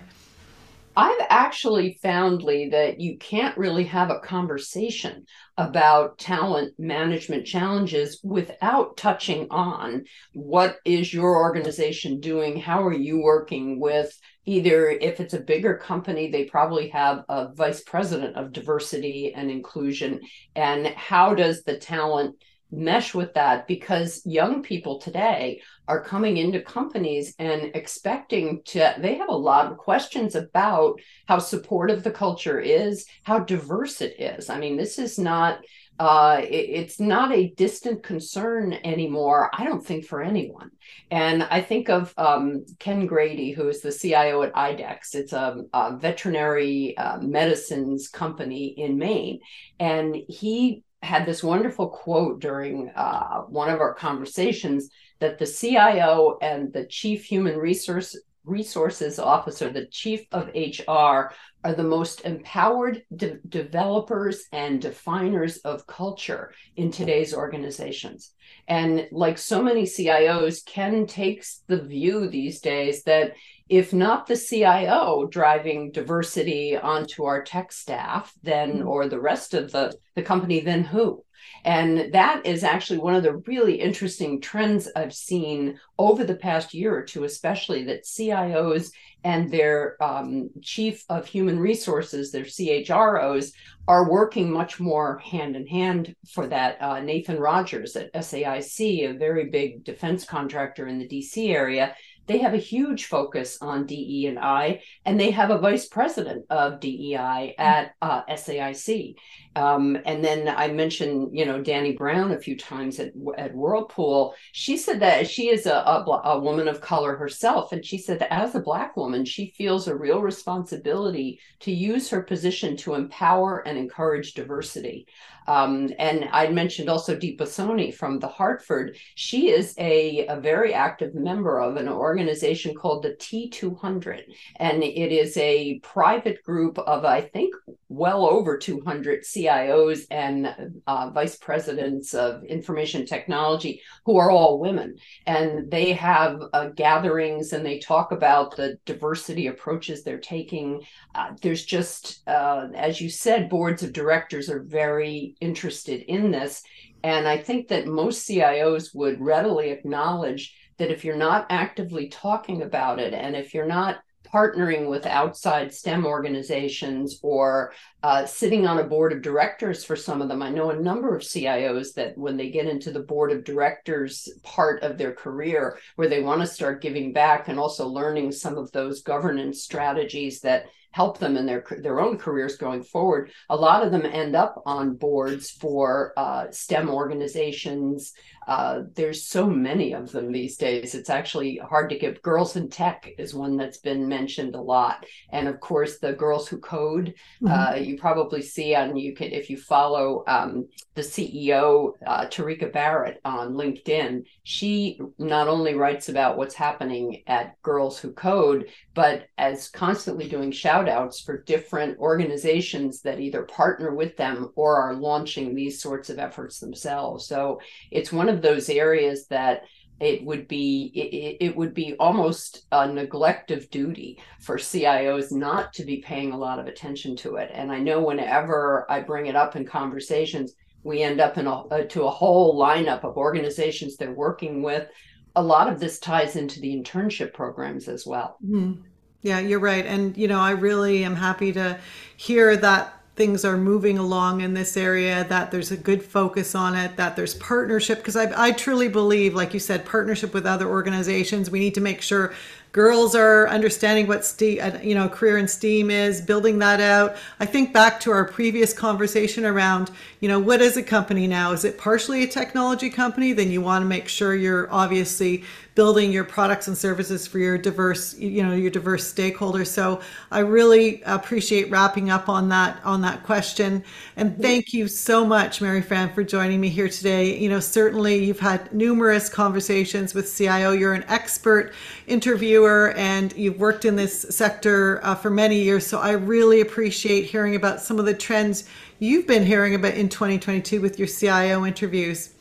I've 0.96 1.26
actually 1.30 2.00
found, 2.02 2.42
Lee, 2.42 2.70
that 2.70 3.02
you 3.02 3.18
can't 3.18 3.58
really 3.58 3.84
have 3.86 4.10
a 4.10 4.20
conversation 4.20 5.26
about 5.58 6.18
talent 6.18 6.74
management 6.78 7.46
challenges 7.46 8.20
without 8.24 8.96
touching 8.96 9.48
on 9.52 10.06
what 10.34 10.78
is 10.86 11.14
your 11.14 11.38
organization 11.38 12.22
doing? 12.22 12.58
How 12.58 12.84
are 12.84 12.94
you 12.94 13.22
working 13.22 13.80
with 13.80 14.18
either 14.46 14.90
if 14.90 15.20
it's 15.20 15.34
a 15.34 15.40
bigger 15.40 15.78
company, 15.78 16.32
they 16.32 16.46
probably 16.46 16.90
have 16.90 17.24
a 17.30 17.54
vice 17.54 17.82
president 17.82 18.36
of 18.36 18.52
diversity 18.52 19.34
and 19.34 19.52
inclusion. 19.52 20.20
And 20.56 20.88
how 20.88 21.36
does 21.36 21.64
the 21.64 21.78
talent 21.78 22.36
mesh 22.72 23.14
with 23.14 23.34
that? 23.34 23.68
Because 23.68 24.26
young 24.26 24.64
people 24.64 25.00
today 25.00 25.62
are 25.88 26.04
coming 26.04 26.38
into 26.38 26.62
companies 26.62 27.36
and 27.38 27.72
expecting 27.76 28.62
to, 28.64 28.96
they 29.00 29.16
have 29.16 29.30
a 29.30 29.36
lot 29.36 29.70
of 29.70 29.78
questions 29.78 30.36
about 30.36 31.00
how 31.28 31.38
supportive 31.38 32.02
the 32.04 32.12
culture 32.12 32.60
is, 32.60 33.06
how 33.24 33.40
diverse 33.40 34.02
it 34.02 34.20
is. 34.20 34.50
I 34.50 34.58
mean, 34.58 34.78
this 34.78 34.98
is 34.98 35.20
not, 35.20 35.60
uh, 36.02 36.42
it, 36.42 36.68
it's 36.70 37.00
not 37.00 37.32
a 37.32 37.52
distant 37.52 38.02
concern 38.02 38.74
anymore, 38.84 39.52
I 39.54 39.64
don't 39.64 39.86
think, 39.86 40.04
for 40.04 40.24
anyone. 40.24 40.72
And 41.12 41.44
I 41.44 41.62
think 41.62 41.92
of 41.92 42.12
um, 42.18 42.66
Ken 42.80 43.06
Grady, 43.06 43.52
who 43.52 43.70
is 43.70 43.82
the 43.82 43.92
CIO 43.92 44.42
at 44.42 44.52
IDEXX. 44.54 45.14
It's 45.14 45.34
a, 45.34 45.64
a 45.72 45.98
veterinary 45.98 46.98
uh, 46.98 47.20
medicines 47.20 48.08
company 48.08 48.74
in 48.80 48.98
Maine. 48.98 49.42
And 49.80 50.16
he 50.28 50.84
had 51.04 51.28
this 51.28 51.44
wonderful 51.44 51.90
quote 51.90 52.40
during 52.40 52.90
uh, 52.96 53.42
one 53.42 53.70
of 53.70 53.80
our 53.80 53.94
conversations 53.94 54.90
that 55.20 55.38
the 55.38 55.46
CIO 55.46 56.40
and 56.42 56.74
the 56.74 56.88
chief 56.88 57.26
human 57.26 57.58
resource 57.58 58.18
resources 58.44 59.20
officer, 59.20 59.70
the 59.70 59.86
chief 59.86 60.26
of 60.32 60.50
HR, 60.56 61.34
are 61.64 61.76
the 61.76 61.84
most 61.84 62.22
empowered 62.22 63.04
de- 63.16 63.40
developers 63.48 64.46
and 64.52 64.82
definers 64.82 65.58
of 65.58 65.86
culture 65.86 66.54
in 66.76 66.92
today's 66.92 67.34
organizations. 67.34 68.34
And 68.68 69.08
like 69.12 69.38
so 69.38 69.62
many 69.62 69.84
CIOs, 69.84 70.66
Ken 70.66 71.06
takes 71.06 71.64
the 71.68 71.82
view 71.82 72.28
these 72.28 72.62
days 72.62 73.04
that 73.04 73.34
if 73.72 73.94
not 73.94 74.28
the 74.28 74.36
CIO 74.36 75.28
driving 75.28 75.92
diversity 75.92 76.76
onto 76.76 77.24
our 77.24 77.42
tech 77.42 77.72
staff, 77.72 78.34
then 78.44 78.80
mm-hmm. 78.80 78.88
or 78.88 79.08
the 79.08 79.20
rest 79.20 79.54
of 79.54 79.72
the, 79.72 79.96
the 80.14 80.22
company, 80.22 80.60
then 80.60 80.84
who? 80.84 81.24
And 81.64 82.12
that 82.14 82.46
is 82.46 82.66
actually 82.66 83.00
one 83.00 83.16
of 83.16 83.24
the 83.24 83.38
really 83.48 83.80
interesting 83.80 84.42
trends 84.42 84.90
I've 84.94 85.14
seen 85.14 85.80
over 85.98 86.26
the 86.26 86.36
past 86.36 86.74
year 86.74 86.94
or 86.94 87.04
two, 87.04 87.24
especially 87.24 87.86
that 87.86 88.04
CIOs 88.04 88.92
and 89.24 89.50
their 89.50 90.02
um, 90.04 90.50
chief 90.62 91.06
of 91.08 91.26
human 91.26 91.58
resources, 91.58 92.32
their 92.32 92.44
CHROs, 92.44 93.54
are 93.88 94.10
working 94.10 94.52
much 94.52 94.80
more 94.80 95.20
hand 95.20 95.56
in 95.56 95.66
hand 95.68 96.16
for 96.30 96.48
that. 96.48 96.82
Uh, 96.82 97.00
Nathan 97.00 97.40
Rogers 97.40 97.96
at 97.96 98.14
SAIC, 98.14 99.10
a 99.10 99.18
very 99.18 99.46
big 99.50 99.84
defense 99.84 100.26
contractor 100.26 100.88
in 100.88 101.00
the 101.00 101.08
DC 101.08 101.50
area, 101.54 101.96
they 102.28 102.40
have 102.40 102.54
a 102.54 102.58
huge 102.58 103.06
focus 103.06 103.58
on 103.62 103.86
DE 103.86 104.28
and 104.28 104.40
I, 104.40 104.82
and 105.06 105.20
they 105.20 105.32
have 105.32 105.50
a 105.50 105.58
vice 105.58 105.88
president 105.88 106.46
of 106.50 106.80
DEI 106.80 107.56
at 107.58 107.94
uh, 108.02 108.24
SAIC. 108.26 109.16
Um, 109.56 109.98
and 110.06 110.24
then 110.24 110.48
I 110.48 110.70
mentioned, 110.70 111.38
you 111.38 111.46
know, 111.46 111.62
Danny 111.62 111.94
Brown 111.94 112.32
a 112.32 112.40
few 112.40 112.58
times 112.58 113.00
at, 113.00 113.12
at 113.38 113.54
Whirlpool. 113.54 114.34
She 114.54 114.78
said 114.78 115.02
that 115.02 115.30
she 115.30 115.50
is 115.50 115.66
a, 115.66 115.74
a, 115.74 116.22
a 116.26 116.40
woman 116.40 116.68
of 116.68 116.80
color 116.82 117.16
herself. 117.18 117.72
And 117.72 117.86
she 117.86 117.98
said 117.98 118.20
that 118.20 118.34
as 118.34 118.56
a 118.56 118.62
Black 118.62 118.96
woman, 118.96 119.26
she 119.26 119.54
feels 119.58 119.88
a 119.88 119.96
real 119.96 120.22
responsibility 120.22 121.40
to 121.62 121.72
use 121.72 122.10
her 122.10 122.22
position 122.22 122.78
to 122.78 122.94
empower 122.94 123.60
and 123.68 123.78
encourage 123.78 124.34
diversity. 124.34 125.06
Um, 125.48 125.90
and 125.98 126.30
I 126.32 126.50
mentioned 126.50 126.88
also 126.88 127.16
Deepa 127.16 127.42
Soni 127.42 127.94
from 127.94 128.20
the 128.20 128.28
Hartford. 128.28 128.96
She 129.16 129.50
is 129.50 129.74
a, 129.78 130.28
a 130.28 130.40
very 130.40 130.74
active 130.74 131.16
member 131.16 131.60
of 131.60 131.78
an 131.78 131.90
organization 131.90 132.76
called 132.76 133.04
the 133.04 133.16
T200. 133.16 134.24
And 134.58 134.84
it 134.84 135.12
is 135.12 135.36
a 135.38 135.80
private 135.80 136.44
group 136.44 136.78
of, 136.80 137.06
I 137.06 137.22
think, 137.22 137.54
well 137.92 138.26
over 138.26 138.58
200 138.58 139.24
CIOs 139.24 140.06
and 140.10 140.82
uh, 140.88 141.10
vice 141.10 141.36
presidents 141.36 142.14
of 142.14 142.42
information 142.46 143.06
technology 143.06 143.82
who 144.06 144.16
are 144.18 144.32
all 144.32 144.60
women. 144.60 144.96
And 145.28 145.70
they 145.70 145.92
have 145.94 146.42
uh, 146.54 146.70
gatherings 146.70 147.52
and 147.52 147.66
they 147.66 147.80
talk 147.80 148.14
about 148.14 148.56
the 148.56 148.78
diversity 148.86 149.48
approaches 149.48 150.04
they're 150.04 150.20
taking. 150.20 150.82
Uh, 151.14 151.32
there's 151.42 151.66
just, 151.66 152.26
uh, 152.28 152.70
as 152.74 153.02
you 153.02 153.10
said, 153.10 153.50
boards 153.50 153.84
of 153.84 153.92
directors 153.92 154.50
are 154.50 154.64
very 154.64 155.36
interested 155.42 156.02
in 156.10 156.32
this. 156.32 156.64
And 157.04 157.28
I 157.28 157.38
think 157.38 157.68
that 157.68 157.88
most 157.88 158.26
CIOs 158.26 158.96
would 158.96 159.20
readily 159.20 159.70
acknowledge 159.70 160.56
that 160.78 160.92
if 160.92 161.04
you're 161.04 161.18
not 161.18 161.46
actively 161.50 162.08
talking 162.08 162.62
about 162.62 163.00
it 163.00 163.14
and 163.14 163.36
if 163.36 163.54
you're 163.54 163.66
not 163.66 163.98
partnering 164.34 164.90
with 164.90 165.06
outside 165.06 165.74
STEM 165.74 166.06
organizations 166.06 167.20
or 167.22 167.74
uh, 168.04 168.26
sitting 168.26 168.66
on 168.66 168.80
a 168.80 168.84
board 168.84 169.14
of 169.14 169.22
directors 169.22 169.84
for 169.84 169.96
some 169.96 170.22
of 170.22 170.28
them. 170.28 170.42
I 170.42 170.50
know 170.50 170.72
a 170.72 170.80
number 170.80 171.16
of 171.16 171.22
CIOs 171.22 171.94
that 171.96 172.18
when 172.18 172.38
they 172.38 172.50
get 172.50 172.68
into 172.68 172.92
the 172.92 173.02
board 173.02 173.32
of 173.32 173.44
directors 173.44 174.30
part 174.44 174.82
of 174.84 174.98
their 174.98 175.14
career, 175.14 175.78
where 175.96 176.10
they 176.10 176.22
want 176.22 176.42
to 176.42 176.48
start 176.48 176.82
giving 176.82 177.14
back 177.14 177.48
and 177.48 177.60
also 177.60 177.88
learning 177.88 178.32
some 178.32 178.58
of 178.58 178.72
those 178.72 179.02
governance 179.02 179.62
strategies 179.62 180.42
that 180.42 180.66
help 180.92 181.20
them 181.20 181.38
in 181.38 181.46
their 181.46 181.66
their 181.80 182.00
own 182.00 182.18
careers 182.18 182.58
going 182.58 182.84
forward. 182.84 183.32
A 183.50 183.56
lot 183.56 183.84
of 183.84 183.92
them 183.92 184.06
end 184.06 184.36
up 184.36 184.62
on 184.66 184.96
boards 184.96 185.50
for 185.50 186.14
uh, 186.18 186.52
STEM 186.52 186.90
organizations. 186.90 188.14
Uh, 188.48 188.82
there's 188.96 189.26
so 189.26 189.48
many 189.48 189.94
of 189.94 190.12
them 190.12 190.32
these 190.32 190.58
days. 190.58 190.96
It's 190.96 191.10
actually 191.10 191.58
hard 191.58 191.90
to 191.90 191.98
give. 191.98 192.22
Girls 192.22 192.56
in 192.56 192.70
Tech 192.70 193.10
is 193.18 193.34
one 193.34 193.58
that's 193.58 193.78
been 193.78 194.08
mentioned 194.08 194.56
a 194.56 194.62
lot, 194.62 195.06
and 195.32 195.48
of 195.48 195.60
course 195.60 196.00
the 196.00 196.14
Girls 196.14 196.48
Who 196.48 196.58
Code. 196.58 197.14
Mm-hmm. 197.42 197.48
Uh, 197.48 197.76
you 197.76 197.98
probably 197.98 198.42
see 198.42 198.76
on 198.76 198.96
you 198.98 199.14
can 199.16 199.32
if 199.32 199.50
you 199.50 199.58
follow 199.58 200.24
um, 200.28 200.68
the 200.96 201.02
CEO 201.02 201.92
uh, 202.06 202.26
Tarika 202.28 202.72
Barrett 202.72 203.20
on 203.24 203.54
LinkedIn. 203.54 204.24
She 204.44 205.00
not 205.18 205.48
only 205.48 205.76
writes 205.76 206.10
about 206.10 206.38
what's 206.38 206.56
happening 206.56 207.24
at 207.28 207.62
Girls 207.62 208.00
Who 208.00 208.12
Code, 208.12 208.68
but 208.94 209.28
as 209.38 209.70
constantly 209.70 210.28
doing 210.28 210.52
shout 210.52 210.90
outs 210.90 211.22
for 211.22 211.44
different 211.44 211.98
organizations 212.00 213.02
that 213.02 213.20
either 213.20 213.44
partner 213.44 213.94
with 213.94 214.18
them 214.18 214.52
or 214.56 214.78
are 214.78 214.96
launching 214.96 215.54
these 215.54 215.82
sorts 215.82 216.10
of 216.10 216.20
efforts 216.20 216.60
themselves. 216.60 217.28
So 217.28 217.60
it's 217.92 218.12
one 218.12 218.30
of 218.32 218.42
those 218.42 218.70
areas 218.70 219.28
that 219.28 219.64
it 220.02 220.26
would 220.26 220.48
be 220.48 220.92
it, 220.96 221.46
it, 221.46 221.56
would 221.56 221.76
be 221.76 221.96
almost 222.00 222.66
a 222.72 222.88
neglect 222.88 223.52
of 223.52 223.70
duty 223.70 224.20
for 224.40 224.58
CIOs 224.58 225.32
not 225.32 225.74
to 225.74 225.86
be 225.86 225.98
paying 225.98 226.32
a 226.32 226.38
lot 226.38 226.58
of 226.58 226.66
attention 226.66 227.16
to 227.18 227.36
it. 227.36 227.52
And 227.54 227.72
I 227.72 227.80
know 227.80 228.02
whenever 228.02 228.88
I 228.90 229.02
bring 229.02 229.28
it 229.28 229.36
up 229.36 229.56
in 229.56 229.64
conversations, 229.64 230.54
we 230.84 231.04
end 231.04 231.22
up 231.22 231.38
in 231.38 231.46
a, 231.46 231.62
uh, 231.68 231.84
to 231.84 232.04
a 232.04 232.10
whole 232.10 232.60
lineup 232.60 233.04
of 233.04 233.16
organizations 233.16 233.96
they're 233.96 234.12
working 234.12 234.64
with. 234.64 234.88
A 235.36 235.44
lot 235.44 235.72
of 235.72 235.80
this 235.80 236.00
ties 236.00 236.36
into 236.36 236.60
the 236.60 236.76
internship 236.76 237.32
programs 237.34 237.88
as 237.88 238.06
well. 238.06 238.38
Mm-hmm. 238.44 238.82
Yeah, 239.22 239.40
you're 239.40 239.60
right. 239.60 239.86
And, 239.86 240.18
you 240.18 240.28
know, 240.28 240.40
I 240.40 240.52
really 240.52 241.04
am 241.04 241.16
happy 241.16 241.54
to 241.54 241.80
hear 242.18 242.58
that 242.58 243.01
things 243.16 243.44
are 243.44 243.58
moving 243.58 243.98
along 243.98 244.42
in 244.42 244.54
this 244.54 244.78
area, 244.78 245.26
that 245.28 245.52
there's 245.52 245.72
a 245.72 245.78
good 245.78 246.02
focus 246.02 246.56
on 246.56 246.76
it, 246.76 246.96
that 246.96 247.16
there's 247.16 247.36
partnership. 247.36 248.00
Because 248.00 248.16
I, 248.16 248.32
I 248.36 248.52
truly 248.52 248.88
believe, 248.88 249.34
like 249.34 249.54
you 249.54 249.60
said, 249.60 249.86
partnership 249.86 250.34
with 250.34 250.46
other 250.46 250.68
organizations. 250.68 251.50
We 251.50 251.60
need 251.60 251.76
to 251.76 251.82
make 251.82 252.02
sure 252.02 252.34
girls 252.72 253.14
are 253.16 253.50
understanding 253.50 254.08
what 254.08 254.24
STEAM, 254.24 254.60
uh, 254.62 254.78
you 254.82 254.96
know, 254.96 255.10
career 255.10 255.38
in 255.38 255.48
STEAM 255.48 255.92
is, 255.92 256.22
building 256.22 256.60
that 256.60 256.80
out. 256.80 257.18
I 257.40 257.46
think 257.46 257.74
back 257.74 258.00
to 258.02 258.12
our 258.12 258.24
previous 258.24 258.72
conversation 258.74 259.46
around, 259.46 259.92
you 260.22 260.30
know, 260.30 260.40
what 260.40 260.62
is 260.62 260.78
a 260.78 260.84
company 260.84 261.28
now? 261.28 261.52
Is 261.52 261.66
it 261.66 261.78
partially 261.78 262.24
a 262.24 262.28
technology 262.28 262.90
company? 262.90 263.34
Then 263.34 263.52
you 263.52 263.62
want 263.62 263.84
to 263.84 263.88
make 263.88 264.08
sure 264.08 264.34
you're 264.34 264.72
obviously 264.72 265.44
building 265.74 266.12
your 266.12 266.26
products 266.26 266.68
and 266.68 266.78
services 266.78 267.26
for 267.26 267.40
your 267.40 267.58
diverse, 267.58 268.18
you 268.18 268.44
know, 268.44 268.54
your 268.54 268.70
diverse 268.70 269.12
stakeholders. 269.12 269.68
So 269.68 270.02
I 270.30 270.40
really 270.40 271.02
appreciate 271.04 271.72
wrapping 271.72 272.10
up 272.10 272.28
on 272.28 272.50
that 272.50 272.82
on 272.84 273.02
that 273.02 273.24
question. 273.24 273.84
And 274.18 274.38
thank 274.42 274.74
you 274.74 274.88
so 274.88 275.26
much, 275.26 275.60
Maryfran, 275.60 276.14
for 276.14 276.24
joining 276.24 276.60
me 276.60 276.68
here 276.68 276.90
today. 276.90 277.38
You 277.38 277.50
know, 277.50 277.62
certainly 277.62 278.24
you've 278.26 278.40
had 278.40 278.74
numerous 278.74 279.30
conversations 279.30 280.14
with 280.14 280.36
CIO. 280.36 280.74
You're 280.74 280.94
an 280.94 281.06
expert 281.08 281.74
interviewer 282.06 282.94
and 282.98 283.34
you've 283.38 283.60
worked 283.60 283.86
in 283.86 283.96
this 283.96 284.24
sector 284.30 285.00
uh, 285.06 285.16
for 285.16 285.30
many 285.30 285.62
years. 285.62 285.88
So 285.88 286.00
I 286.00 286.12
really 286.12 286.60
appreciate 286.60 287.26
hearing 287.26 287.56
about 287.56 287.80
some 287.80 287.98
of 287.98 288.06
the 288.06 288.14
trends 288.14 288.66
you've 289.00 289.26
been 289.26 289.46
hearing 289.46 289.74
about 289.74 289.94
in 289.94 290.10
2022 290.10 290.82
with 290.82 291.00
your 291.00 291.08
CIO 291.08 291.66
interviews. 291.66 292.32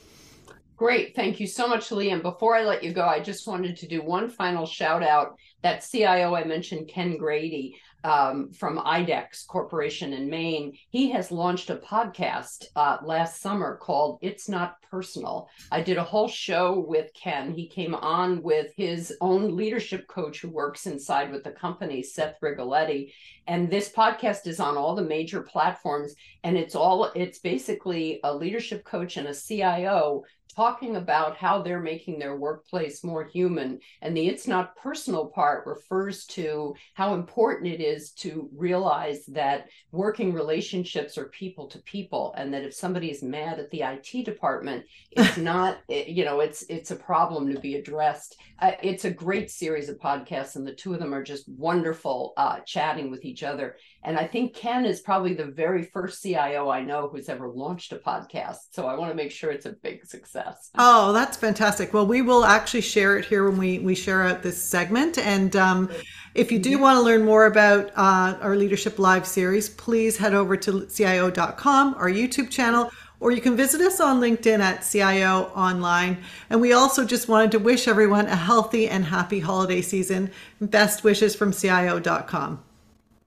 Great. 0.80 1.14
Thank 1.14 1.40
you 1.40 1.46
so 1.46 1.68
much, 1.68 1.90
Liam. 1.90 2.22
Before 2.22 2.56
I 2.56 2.64
let 2.64 2.82
you 2.82 2.94
go, 2.94 3.04
I 3.04 3.20
just 3.20 3.46
wanted 3.46 3.76
to 3.76 3.86
do 3.86 4.00
one 4.00 4.30
final 4.30 4.64
shout 4.64 5.02
out. 5.02 5.36
That 5.60 5.86
CIO 5.86 6.34
I 6.34 6.44
mentioned, 6.44 6.88
Ken 6.88 7.18
Grady 7.18 7.76
um, 8.02 8.50
from 8.52 8.78
IDEXX 8.78 9.46
Corporation 9.46 10.14
in 10.14 10.30
Maine, 10.30 10.72
he 10.88 11.10
has 11.10 11.30
launched 11.30 11.68
a 11.68 11.76
podcast 11.76 12.64
uh, 12.76 12.96
last 13.04 13.42
summer 13.42 13.76
called 13.76 14.20
It's 14.22 14.48
Not 14.48 14.76
Personal. 14.90 15.50
I 15.70 15.82
did 15.82 15.98
a 15.98 16.02
whole 16.02 16.28
show 16.28 16.82
with 16.88 17.12
Ken. 17.12 17.52
He 17.52 17.68
came 17.68 17.94
on 17.94 18.42
with 18.42 18.72
his 18.74 19.14
own 19.20 19.54
leadership 19.54 20.08
coach 20.08 20.40
who 20.40 20.48
works 20.48 20.86
inside 20.86 21.30
with 21.30 21.44
the 21.44 21.50
company, 21.50 22.02
Seth 22.02 22.36
Rigoletti. 22.42 23.12
And 23.46 23.70
this 23.70 23.92
podcast 23.92 24.46
is 24.46 24.60
on 24.60 24.78
all 24.78 24.94
the 24.94 25.02
major 25.02 25.42
platforms. 25.42 26.14
And 26.42 26.56
it's 26.56 26.74
all, 26.74 27.12
it's 27.14 27.40
basically 27.40 28.20
a 28.24 28.34
leadership 28.34 28.82
coach 28.84 29.18
and 29.18 29.28
a 29.28 29.34
CIO 29.34 30.24
talking 30.54 30.96
about 30.96 31.36
how 31.36 31.62
they're 31.62 31.80
making 31.80 32.18
their 32.18 32.36
workplace 32.36 33.04
more 33.04 33.24
human. 33.24 33.78
And 34.02 34.16
the 34.16 34.28
it's 34.28 34.46
not 34.46 34.76
personal 34.76 35.26
part 35.26 35.66
refers 35.66 36.24
to 36.26 36.74
how 36.94 37.14
important 37.14 37.68
it 37.68 37.80
is 37.80 38.12
to 38.12 38.48
realize 38.56 39.24
that 39.26 39.68
working 39.92 40.32
relationships 40.32 41.16
are 41.18 41.26
people 41.26 41.66
to 41.68 41.78
people 41.80 42.34
and 42.36 42.52
that 42.52 42.64
if 42.64 42.74
somebody 42.74 43.10
is 43.10 43.22
mad 43.22 43.58
at 43.58 43.70
the 43.70 43.82
IT 43.82 44.24
department, 44.24 44.84
it's 45.10 45.36
not, 45.36 45.78
you 45.88 46.24
know, 46.24 46.40
it's 46.40 46.62
it's 46.68 46.90
a 46.90 46.96
problem 46.96 47.52
to 47.52 47.60
be 47.60 47.76
addressed. 47.76 48.36
Uh, 48.58 48.72
it's 48.82 49.04
a 49.04 49.10
great 49.10 49.50
series 49.50 49.88
of 49.88 49.98
podcasts 49.98 50.56
and 50.56 50.66
the 50.66 50.74
two 50.74 50.92
of 50.94 51.00
them 51.00 51.14
are 51.14 51.22
just 51.22 51.48
wonderful 51.48 52.32
uh, 52.36 52.60
chatting 52.60 53.10
with 53.10 53.24
each 53.24 53.42
other. 53.42 53.76
And 54.02 54.18
I 54.18 54.26
think 54.26 54.54
Ken 54.54 54.84
is 54.84 55.00
probably 55.00 55.34
the 55.34 55.46
very 55.46 55.82
first 55.82 56.22
CIO 56.22 56.70
I 56.70 56.82
know 56.82 57.08
who's 57.08 57.28
ever 57.28 57.48
launched 57.48 57.92
a 57.92 57.96
podcast. 57.96 58.58
So 58.70 58.86
I 58.86 58.96
want 58.96 59.10
to 59.10 59.16
make 59.16 59.30
sure 59.30 59.50
it's 59.50 59.66
a 59.66 59.76
big 59.82 60.06
success. 60.06 60.39
Oh, 60.76 61.12
that's 61.12 61.36
fantastic. 61.36 61.92
Well, 61.92 62.06
we 62.06 62.22
will 62.22 62.44
actually 62.44 62.82
share 62.82 63.16
it 63.16 63.24
here 63.24 63.48
when 63.48 63.58
we, 63.58 63.78
we 63.78 63.94
share 63.94 64.22
out 64.22 64.42
this 64.42 64.62
segment. 64.62 65.18
And 65.18 65.54
um, 65.56 65.90
if 66.34 66.52
you 66.52 66.58
do 66.58 66.78
want 66.78 66.96
to 66.96 67.02
learn 67.02 67.24
more 67.24 67.46
about 67.46 67.90
uh, 67.96 68.38
our 68.40 68.56
Leadership 68.56 68.98
Live 68.98 69.26
series, 69.26 69.68
please 69.68 70.16
head 70.16 70.34
over 70.34 70.56
to 70.56 70.86
CIO.com, 70.86 71.94
our 71.94 72.08
YouTube 72.08 72.50
channel, 72.50 72.90
or 73.20 73.32
you 73.32 73.40
can 73.40 73.56
visit 73.56 73.80
us 73.80 74.00
on 74.00 74.20
LinkedIn 74.20 74.60
at 74.60 74.80
CIO 74.80 75.52
Online. 75.54 76.22
And 76.48 76.60
we 76.60 76.72
also 76.72 77.04
just 77.04 77.28
wanted 77.28 77.50
to 77.52 77.58
wish 77.58 77.88
everyone 77.88 78.26
a 78.26 78.36
healthy 78.36 78.88
and 78.88 79.04
happy 79.04 79.40
holiday 79.40 79.82
season. 79.82 80.30
Best 80.60 81.04
wishes 81.04 81.34
from 81.34 81.52
CIO.com. 81.52 82.62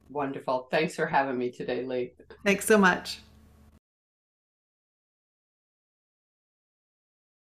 Wonderful. 0.10 0.68
Thanks 0.72 0.96
for 0.96 1.06
having 1.06 1.38
me 1.38 1.52
today, 1.52 1.84
Lee. 1.84 2.14
Thanks 2.44 2.66
so 2.66 2.78
much. 2.78 3.20